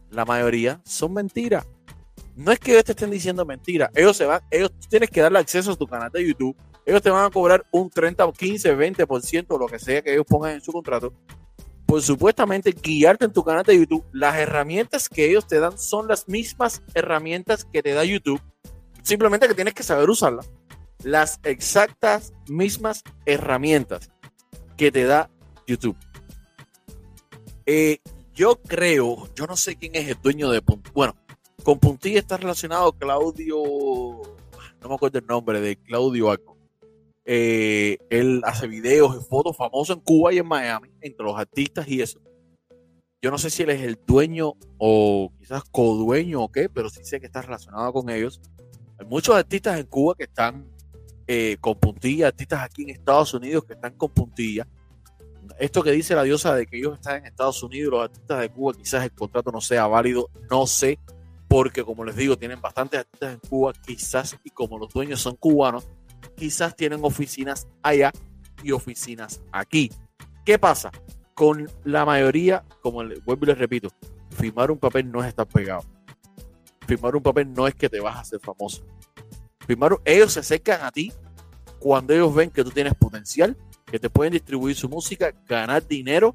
La 0.10 0.26
mayoría 0.26 0.82
son 0.84 1.14
mentiras. 1.14 1.66
No 2.36 2.52
es 2.52 2.60
que 2.60 2.72
ellos 2.72 2.86
te 2.86 2.92
estén 2.92 3.10
diciendo 3.10 3.46
mentiras. 3.46 3.90
Ellos 3.96 4.16
se 4.16 4.26
van, 4.26 4.42
tienes 4.90 5.10
que 5.10 5.22
darle 5.22 5.40
acceso 5.40 5.72
a 5.72 5.76
tu 5.76 5.88
canal 5.88 6.12
de 6.12 6.26
YouTube. 6.26 6.56
Ellos 6.86 7.02
te 7.02 7.10
van 7.10 7.26
a 7.26 7.30
cobrar 7.30 7.66
un 7.72 7.90
30, 7.90 8.32
15, 8.32 8.78
20%, 8.78 9.60
lo 9.60 9.66
que 9.66 9.80
sea 9.80 10.02
que 10.02 10.14
ellos 10.14 10.26
pongan 10.26 10.54
en 10.54 10.62
su 10.62 10.72
contrato 10.72 11.12
por 11.88 12.02
supuestamente 12.02 12.74
guiarte 12.74 13.26
en 13.26 13.32
tu 13.32 13.44
canal 13.44 13.64
de 13.64 13.78
YouTube, 13.80 14.04
las 14.12 14.36
herramientas 14.36 15.08
que 15.08 15.26
ellos 15.26 15.48
te 15.48 15.58
dan 15.58 15.80
son 15.80 16.08
las 16.08 16.28
mismas 16.28 16.84
herramientas 16.94 17.64
que 17.64 17.82
te 17.82 17.94
da 17.94 18.04
YouTube, 18.04 18.42
simplemente 19.02 19.48
que 19.48 19.56
tienes 19.56 19.74
que 19.74 19.84
saber 19.84 20.10
usarlas. 20.10 20.52
Las 21.04 21.40
exactas 21.44 22.34
mismas 22.48 23.04
herramientas 23.26 24.10
que 24.76 24.92
te 24.92 25.06
da 25.06 25.30
YouTube. 25.68 25.98
Eh, 27.66 28.00
yo 28.34 28.62
creo, 28.62 29.28
yo 29.36 29.48
no 29.48 29.58
sé 29.58 29.76
quién 29.76 29.96
es 29.96 30.08
el 30.08 30.22
dueño 30.22 30.50
de 30.50 30.62
Puntilla. 30.62 30.94
Bueno, 30.94 31.16
con 31.64 31.80
Puntilla 31.80 32.20
está 32.20 32.38
relacionado 32.38 32.94
Claudio, 32.94 33.58
no 34.82 34.90
me 34.90 34.96
acuerdo 34.96 35.20
el 35.20 35.26
nombre 35.26 35.60
de 35.60 35.76
Claudio 35.76 36.32
algo. 36.32 36.58
Eh, 37.26 37.98
él 38.10 38.42
hace 38.46 38.68
videos 38.68 39.18
y 39.18 39.26
fotos 39.26 39.58
famosos 39.58 39.98
en 39.98 40.02
Cuba 40.02 40.32
y 40.32 40.38
en 40.38 40.48
Miami, 40.48 40.90
entre 41.02 41.26
los 41.26 41.38
artistas 41.38 41.88
y 41.88 42.02
eso. 42.02 42.22
Yo 43.22 43.32
no 43.32 43.38
sé 43.38 43.50
si 43.50 43.64
él 43.64 43.72
es 43.72 43.82
el 43.82 44.00
dueño 44.06 44.54
o 44.78 45.34
quizás 45.38 45.64
codueño 45.66 46.44
o 46.44 46.52
qué, 46.52 46.70
pero 46.70 46.90
sí 46.90 47.04
sé 47.04 47.20
que 47.20 47.26
está 47.26 47.42
relacionado 47.42 47.92
con 47.92 48.10
ellos. 48.10 48.40
Hay 49.00 49.06
muchos 49.08 49.36
artistas 49.36 49.80
en 49.80 49.88
Cuba 49.88 50.16
que 50.16 50.24
están 50.24 50.66
eh, 51.28 51.58
con 51.60 51.76
puntilla, 51.76 52.28
artistas 52.28 52.62
aquí 52.64 52.84
en 52.84 52.90
Estados 52.92 53.34
Unidos 53.34 53.66
que 53.66 53.74
están 53.74 53.94
con 53.96 54.10
puntilla. 54.10 54.68
Esto 55.60 55.84
que 55.84 55.92
dice 55.92 56.16
la 56.16 56.24
diosa 56.24 56.56
de 56.56 56.66
que 56.66 56.78
ellos 56.78 56.96
están 56.96 57.18
en 57.18 57.26
Estados 57.26 57.62
Unidos, 57.64 57.92
los 57.92 58.04
artistas 58.04 58.40
de 58.40 58.50
Cuba, 58.50 58.74
quizás 58.74 59.04
el 59.04 59.12
contrato 59.12 59.52
no 59.52 59.62
sea 59.62 59.88
válido, 59.88 60.30
no 60.50 60.68
sé, 60.68 61.00
porque 61.48 61.84
como 61.84 62.04
les 62.04 62.16
digo, 62.16 62.38
tienen 62.38 62.62
bastantes 62.62 63.02
artistas 63.02 63.34
en 63.34 63.40
Cuba, 63.50 63.74
quizás, 63.86 64.38
y 64.44 64.50
como 64.50 64.78
los 64.78 64.94
dueños 64.94 65.22
son 65.22 65.36
cubanos, 65.36 65.88
quizás 66.36 66.76
tienen 66.76 67.00
oficinas 67.04 67.68
allá 67.82 68.12
y 68.64 68.72
oficinas 68.72 69.42
aquí. 69.52 69.92
¿Qué 70.46 70.58
pasa? 70.60 70.92
Con 71.34 71.70
la 71.84 72.06
mayoría, 72.06 72.64
como 72.82 73.04
le, 73.04 73.20
vuelvo 73.20 73.46
y 73.46 73.48
les 73.48 73.58
repito, 73.58 73.90
firmar 74.30 74.72
un 74.72 74.78
papel 74.78 75.12
no 75.12 75.22
es 75.22 75.28
estar 75.28 75.48
pegado. 75.48 75.84
Firmar 76.88 77.16
un 77.16 77.24
papel 77.24 77.52
no 77.52 77.68
es 77.68 77.76
que 77.76 77.90
te 77.90 78.00
vas 78.00 78.16
a 78.16 78.20
hacer 78.22 78.40
famoso. 78.40 78.84
Firmar, 79.68 79.98
ellos 80.06 80.34
se 80.34 80.40
acercan 80.40 80.82
a 80.82 80.92
ti 80.92 81.12
cuando 81.80 82.14
ellos 82.14 82.34
ven 82.34 82.50
que 82.50 82.64
tú 82.64 82.72
tienes 82.72 82.96
potencial, 82.96 83.56
que 83.86 84.00
te 84.00 84.10
pueden 84.10 84.34
distribuir 84.34 84.76
su 84.76 84.90
música, 84.90 85.34
ganar 85.48 85.86
dinero 85.86 86.34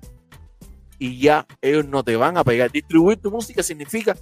y 0.99 1.19
ya 1.19 1.47
ellos 1.61 1.87
no 1.87 2.05
te 2.05 2.15
van 2.15 2.37
a 2.37 2.45
pegar. 2.45 2.71
Distribuir 2.71 3.19
tu 3.19 3.31
música 3.31 3.63
significa, 3.63 4.15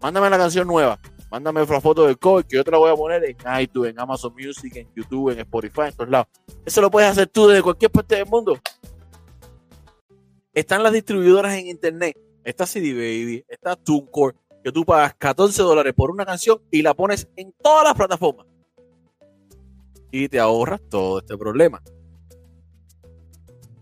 mándame 0.00 0.30
la 0.30 0.38
canción 0.38 0.68
nueva, 0.68 1.00
mándame 1.30 1.64
la 1.64 1.80
foto 1.80 2.06
del 2.06 2.18
cover 2.18 2.44
que 2.44 2.56
yo 2.56 2.64
te 2.64 2.70
la 2.70 2.78
voy 2.78 2.92
a 2.92 2.94
poner 2.94 3.24
en 3.24 3.36
iTunes, 3.60 3.92
en 3.92 4.00
Amazon 4.00 4.34
Music, 4.34 4.76
en 4.76 4.88
YouTube, 4.94 5.30
en 5.30 5.40
Spotify, 5.40 5.82
en 5.88 5.92
todos 5.92 6.10
lados. 6.10 6.28
Eso 6.64 6.80
lo 6.80 6.90
puedes 6.90 7.10
hacer 7.10 7.28
tú 7.28 7.48
desde 7.48 7.62
cualquier 7.62 7.90
parte 7.90 8.16
del 8.16 8.26
mundo. 8.26 8.58
Están 10.52 10.82
las 10.82 10.92
distribuidoras 10.92 11.54
en 11.54 11.68
internet. 11.68 12.18
Está 12.44 12.66
CD 12.66 12.92
Baby, 12.92 13.44
está 13.48 13.76
TuneCore, 13.76 14.36
que 14.64 14.72
tú 14.72 14.84
pagas 14.84 15.14
14 15.14 15.62
dólares 15.62 15.92
por 15.94 16.10
una 16.10 16.24
canción 16.24 16.60
y 16.70 16.82
la 16.82 16.94
pones 16.94 17.28
en 17.36 17.52
todas 17.62 17.84
las 17.84 17.94
plataformas. 17.94 18.49
Y 20.10 20.28
te 20.28 20.40
ahorras 20.40 20.80
todo 20.88 21.20
este 21.20 21.36
problema. 21.36 21.82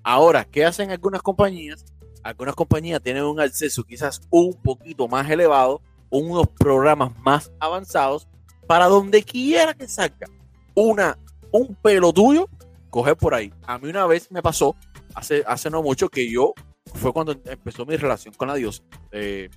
Ahora, 0.03 0.45
¿qué 0.45 0.65
hacen 0.65 0.91
algunas 0.91 1.23
compañías? 1.23 1.85
Algunas 2.23 2.55
compañías 2.55 3.03
tienen 3.03 3.25
un 3.25 3.41
acceso 3.41 3.85
quizás 3.85 4.21
un 4.31 4.55
poquito 4.55 5.09
más 5.09 5.31
elevado, 5.31 5.83
unos 6.11 6.49
programas 6.49 7.17
más 7.21 7.53
avanzados, 7.61 8.29
para 8.67 8.87
donde 8.87 9.23
quiera 9.23 9.75
que 9.75 9.89
salga 9.89 10.27
una, 10.75 11.19
un 11.53 11.75
pelo 11.75 12.13
tuyo, 12.13 12.49
coger 12.91 13.17
por 13.17 13.35
ahí. 13.35 13.53
A 13.67 13.79
mí 13.79 13.89
una 13.89 14.07
vez 14.07 14.31
me 14.31 14.43
pasó, 14.43 14.77
hace, 15.15 15.43
hace 15.47 15.71
no 15.71 15.83
mucho, 15.83 16.09
que 16.09 16.31
yo, 16.31 16.55
fue 16.95 17.13
cuando 17.13 17.33
empezó 17.33 17.85
mi 17.87 17.97
relación 17.97 18.35
con 18.35 18.49
la 18.49 18.55
diosa, 18.55 18.83
eh, 19.13 19.49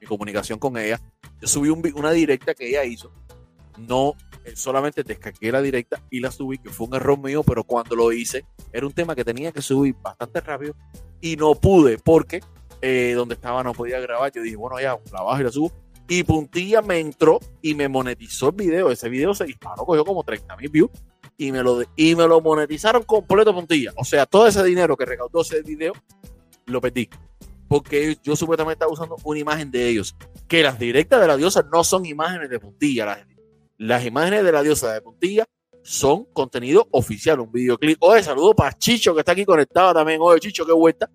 mi 0.00 0.06
comunicación 0.06 0.58
con 0.58 0.76
ella. 0.76 1.00
Yo 1.40 1.48
subí 1.48 1.68
una 1.68 2.10
directa 2.10 2.54
que 2.54 2.68
ella 2.68 2.84
hizo 2.84 3.12
no 3.78 4.14
eh, 4.44 4.54
solamente 4.56 5.02
descargué 5.02 5.52
la 5.52 5.62
directa 5.62 6.02
y 6.10 6.20
la 6.20 6.30
subí, 6.30 6.58
que 6.58 6.70
fue 6.70 6.86
un 6.86 6.94
error 6.94 7.18
mío, 7.18 7.42
pero 7.42 7.64
cuando 7.64 7.96
lo 7.96 8.12
hice, 8.12 8.44
era 8.72 8.86
un 8.86 8.92
tema 8.92 9.14
que 9.14 9.24
tenía 9.24 9.52
que 9.52 9.62
subir 9.62 9.94
bastante 10.00 10.40
rápido 10.40 10.74
y 11.20 11.36
no 11.36 11.54
pude 11.54 11.98
porque 11.98 12.40
eh, 12.80 13.14
donde 13.16 13.34
estaba 13.34 13.62
no 13.62 13.72
podía 13.72 14.00
grabar. 14.00 14.30
Yo 14.32 14.42
dije, 14.42 14.56
bueno, 14.56 14.80
ya, 14.80 14.98
la 15.12 15.22
bajo 15.22 15.40
y 15.40 15.44
la 15.44 15.50
subo. 15.50 15.72
Y 16.06 16.22
Puntilla 16.22 16.82
me 16.82 16.98
entró 16.98 17.40
y 17.62 17.74
me 17.74 17.88
monetizó 17.88 18.50
el 18.50 18.56
video. 18.56 18.90
Ese 18.90 19.08
video 19.08 19.32
se 19.34 19.44
disparó, 19.44 19.86
cogió 19.86 20.04
como 20.04 20.22
30 20.22 20.56
mil 20.56 20.68
views 20.68 20.90
y 21.38 21.50
me, 21.50 21.62
lo, 21.62 21.82
y 21.96 22.14
me 22.14 22.28
lo 22.28 22.40
monetizaron 22.42 23.04
completo 23.04 23.54
Puntilla. 23.54 23.92
O 23.96 24.04
sea, 24.04 24.26
todo 24.26 24.46
ese 24.46 24.62
dinero 24.62 24.96
que 24.96 25.06
recaudó 25.06 25.40
ese 25.40 25.62
video, 25.62 25.94
lo 26.66 26.80
perdí 26.80 27.08
porque 27.68 28.18
yo 28.22 28.36
supuestamente 28.36 28.74
estaba 28.74 28.92
usando 28.92 29.16
una 29.24 29.40
imagen 29.40 29.70
de 29.70 29.88
ellos. 29.88 30.14
Que 30.46 30.62
las 30.62 30.78
directas 30.78 31.20
de 31.20 31.26
la 31.26 31.36
diosa 31.36 31.66
no 31.72 31.82
son 31.82 32.06
imágenes 32.06 32.50
de 32.50 32.60
puntilla. 32.60 33.06
Las, 33.06 33.18
las 33.78 34.04
imágenes 34.04 34.44
de 34.44 34.52
la 34.52 34.62
diosa 34.62 34.92
de 34.92 35.00
puntilla 35.00 35.44
son 35.82 36.24
contenido 36.32 36.86
oficial, 36.90 37.40
un 37.40 37.52
videoclip. 37.52 37.98
Oye, 38.00 38.22
saludo 38.22 38.54
para 38.54 38.76
Chicho 38.76 39.14
que 39.14 39.20
está 39.20 39.32
aquí 39.32 39.44
conectado 39.44 39.92
también. 39.92 40.18
Oye, 40.22 40.40
Chicho, 40.40 40.64
qué 40.64 40.72
vuelta. 40.72 41.10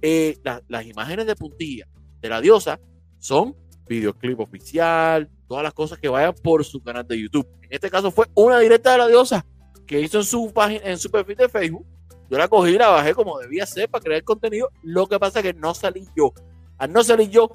Eh, 0.00 0.38
las 0.68 0.86
imágenes 0.86 1.26
de 1.26 1.36
puntilla 1.36 1.86
de 2.20 2.28
la 2.28 2.40
diosa 2.40 2.80
son 3.18 3.56
videoclip 3.86 4.40
oficial, 4.40 5.30
todas 5.46 5.62
las 5.62 5.72
cosas 5.72 5.98
que 5.98 6.08
vayan 6.08 6.34
por 6.34 6.64
su 6.64 6.82
canal 6.82 7.06
de 7.06 7.20
YouTube. 7.20 7.48
En 7.62 7.68
este 7.70 7.90
caso 7.90 8.10
fue 8.10 8.26
una 8.34 8.58
directa 8.58 8.92
de 8.92 8.98
la 8.98 9.08
diosa 9.08 9.46
que 9.86 10.00
hizo 10.00 10.18
en 10.18 10.24
su 10.24 10.52
página, 10.52 10.84
en 10.84 10.98
su 10.98 11.10
perfil 11.10 11.36
de 11.36 11.48
Facebook 11.48 11.86
yo 12.32 12.38
la 12.38 12.48
cogí 12.48 12.70
y 12.70 12.78
la 12.78 12.88
bajé 12.88 13.14
como 13.14 13.38
debía 13.38 13.66
ser 13.66 13.90
para 13.90 14.02
crear 14.02 14.24
contenido. 14.24 14.70
Lo 14.82 15.06
que 15.06 15.18
pasa 15.18 15.40
es 15.40 15.42
que 15.42 15.52
no 15.52 15.74
salí 15.74 16.08
yo. 16.16 16.32
Al 16.78 16.90
no 16.90 17.04
salir 17.04 17.28
yo, 17.28 17.50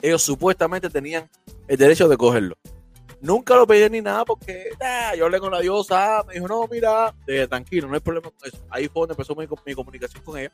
ellos 0.00 0.22
supuestamente 0.22 0.88
tenían 0.88 1.28
el 1.66 1.76
derecho 1.76 2.08
de 2.08 2.16
cogerlo. 2.16 2.54
Nunca 3.20 3.54
lo 3.54 3.66
pedí 3.66 3.88
ni 3.90 4.00
nada 4.00 4.24
porque 4.24 4.70
yo 5.16 5.24
hablé 5.26 5.40
con 5.40 5.52
la 5.52 5.60
diosa, 5.60 6.24
me 6.26 6.34
dijo, 6.34 6.48
no, 6.48 6.66
mira, 6.70 7.14
tranquilo, 7.48 7.88
no 7.88 7.94
hay 7.94 8.00
problema 8.00 8.30
con 8.30 8.48
eso. 8.48 8.58
Ahí 8.70 8.88
fue 8.88 9.02
donde 9.02 9.12
empezó 9.12 9.34
mi, 9.34 9.74
comunicación 9.74 10.22
con 10.24 10.38
ella. 10.38 10.52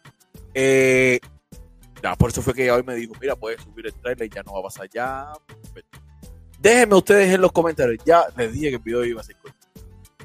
Eh, 0.53 1.21
por 2.19 2.31
eso 2.31 2.43
fue 2.43 2.55
que 2.55 2.71
hoy 2.71 2.83
me 2.83 2.95
dijo, 2.95 3.15
mira, 3.21 3.37
puedes 3.37 3.63
subir 3.63 3.87
el 3.87 3.95
trailer, 3.95 4.29
ya 4.29 4.43
no 4.43 4.55
va 4.55 4.61
a 4.61 4.63
pasar 4.65 4.89
ya. 4.89 5.33
Déjenme 6.59 6.97
ustedes 6.97 7.35
en 7.35 7.41
los 7.41 7.53
comentarios. 7.53 8.03
Ya 8.05 8.25
les 8.37 8.53
dije 8.53 8.71
que 8.71 8.77
el 8.77 8.83
video 8.83 9.05
iba 9.05 9.21
a 9.21 9.25
ser 9.25 9.37
corto. 9.37 9.57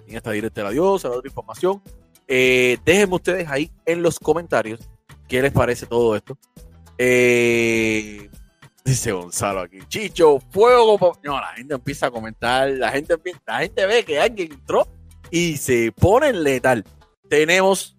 En 0.07 0.15
esta 0.15 0.31
directa 0.31 0.61
de 0.61 0.65
la 0.65 0.71
diosa, 0.71 1.09
la 1.09 1.17
otra 1.17 1.29
información. 1.29 1.81
Eh, 2.27 2.77
déjenme 2.85 3.15
ustedes 3.15 3.47
ahí 3.49 3.71
en 3.85 4.01
los 4.01 4.19
comentarios 4.19 4.79
qué 5.27 5.41
les 5.41 5.51
parece 5.51 5.85
todo 5.85 6.15
esto. 6.15 6.37
Eh, 6.97 8.29
dice 8.83 9.11
Gonzalo 9.11 9.61
aquí, 9.61 9.79
Chicho, 9.87 10.39
fuego. 10.51 11.17
No, 11.23 11.39
la 11.39 11.53
gente 11.55 11.73
empieza 11.73 12.07
a 12.07 12.11
comentar, 12.11 12.69
la 12.71 12.91
gente, 12.91 13.15
la 13.45 13.59
gente 13.59 13.85
ve 13.85 14.03
que 14.03 14.19
alguien 14.19 14.51
entró 14.51 14.87
y 15.29 15.57
se 15.57 15.91
pone 15.91 16.33
letal. 16.33 16.83
Tenemos, 17.29 17.97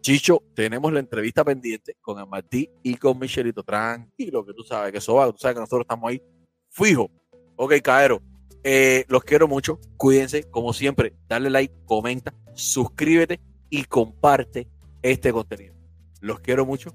Chicho, 0.00 0.42
tenemos 0.54 0.92
la 0.92 1.00
entrevista 1.00 1.44
pendiente 1.44 1.96
con 2.00 2.18
el 2.18 2.26
Martí 2.26 2.68
y 2.82 2.96
con 2.96 3.18
Michelito. 3.18 3.62
Tranquilo, 3.62 4.44
que 4.44 4.54
tú 4.54 4.62
sabes 4.62 4.92
que 4.92 4.98
eso 4.98 5.14
va, 5.14 5.30
tú 5.30 5.38
sabes 5.38 5.54
que 5.54 5.60
nosotros 5.60 5.82
estamos 5.82 6.10
ahí 6.10 6.22
fijo. 6.70 7.10
Ok, 7.56 7.74
Caero, 7.82 8.22
eh, 8.64 9.04
los 9.08 9.22
quiero 9.24 9.46
mucho. 9.46 9.78
Cuídense, 9.96 10.44
como 10.50 10.72
siempre, 10.72 11.14
dale 11.28 11.50
like, 11.50 11.74
comenta, 11.84 12.34
suscríbete 12.54 13.40
y 13.68 13.84
comparte 13.84 14.68
este 15.02 15.32
contenido. 15.32 15.74
Los 16.20 16.40
quiero 16.40 16.64
mucho. 16.64 16.90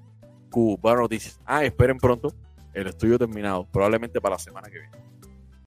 Cuba 0.50 0.96
Noticias. 0.96 1.40
Ah, 1.46 1.66
esperen 1.66 1.98
pronto 1.98 2.34
el 2.82 2.88
estudio 2.88 3.18
terminado, 3.18 3.68
probablemente 3.72 4.22
para 4.22 4.36
la 4.36 4.40
semana 4.40 4.70
que 4.70 4.80
viene. 4.80 5.07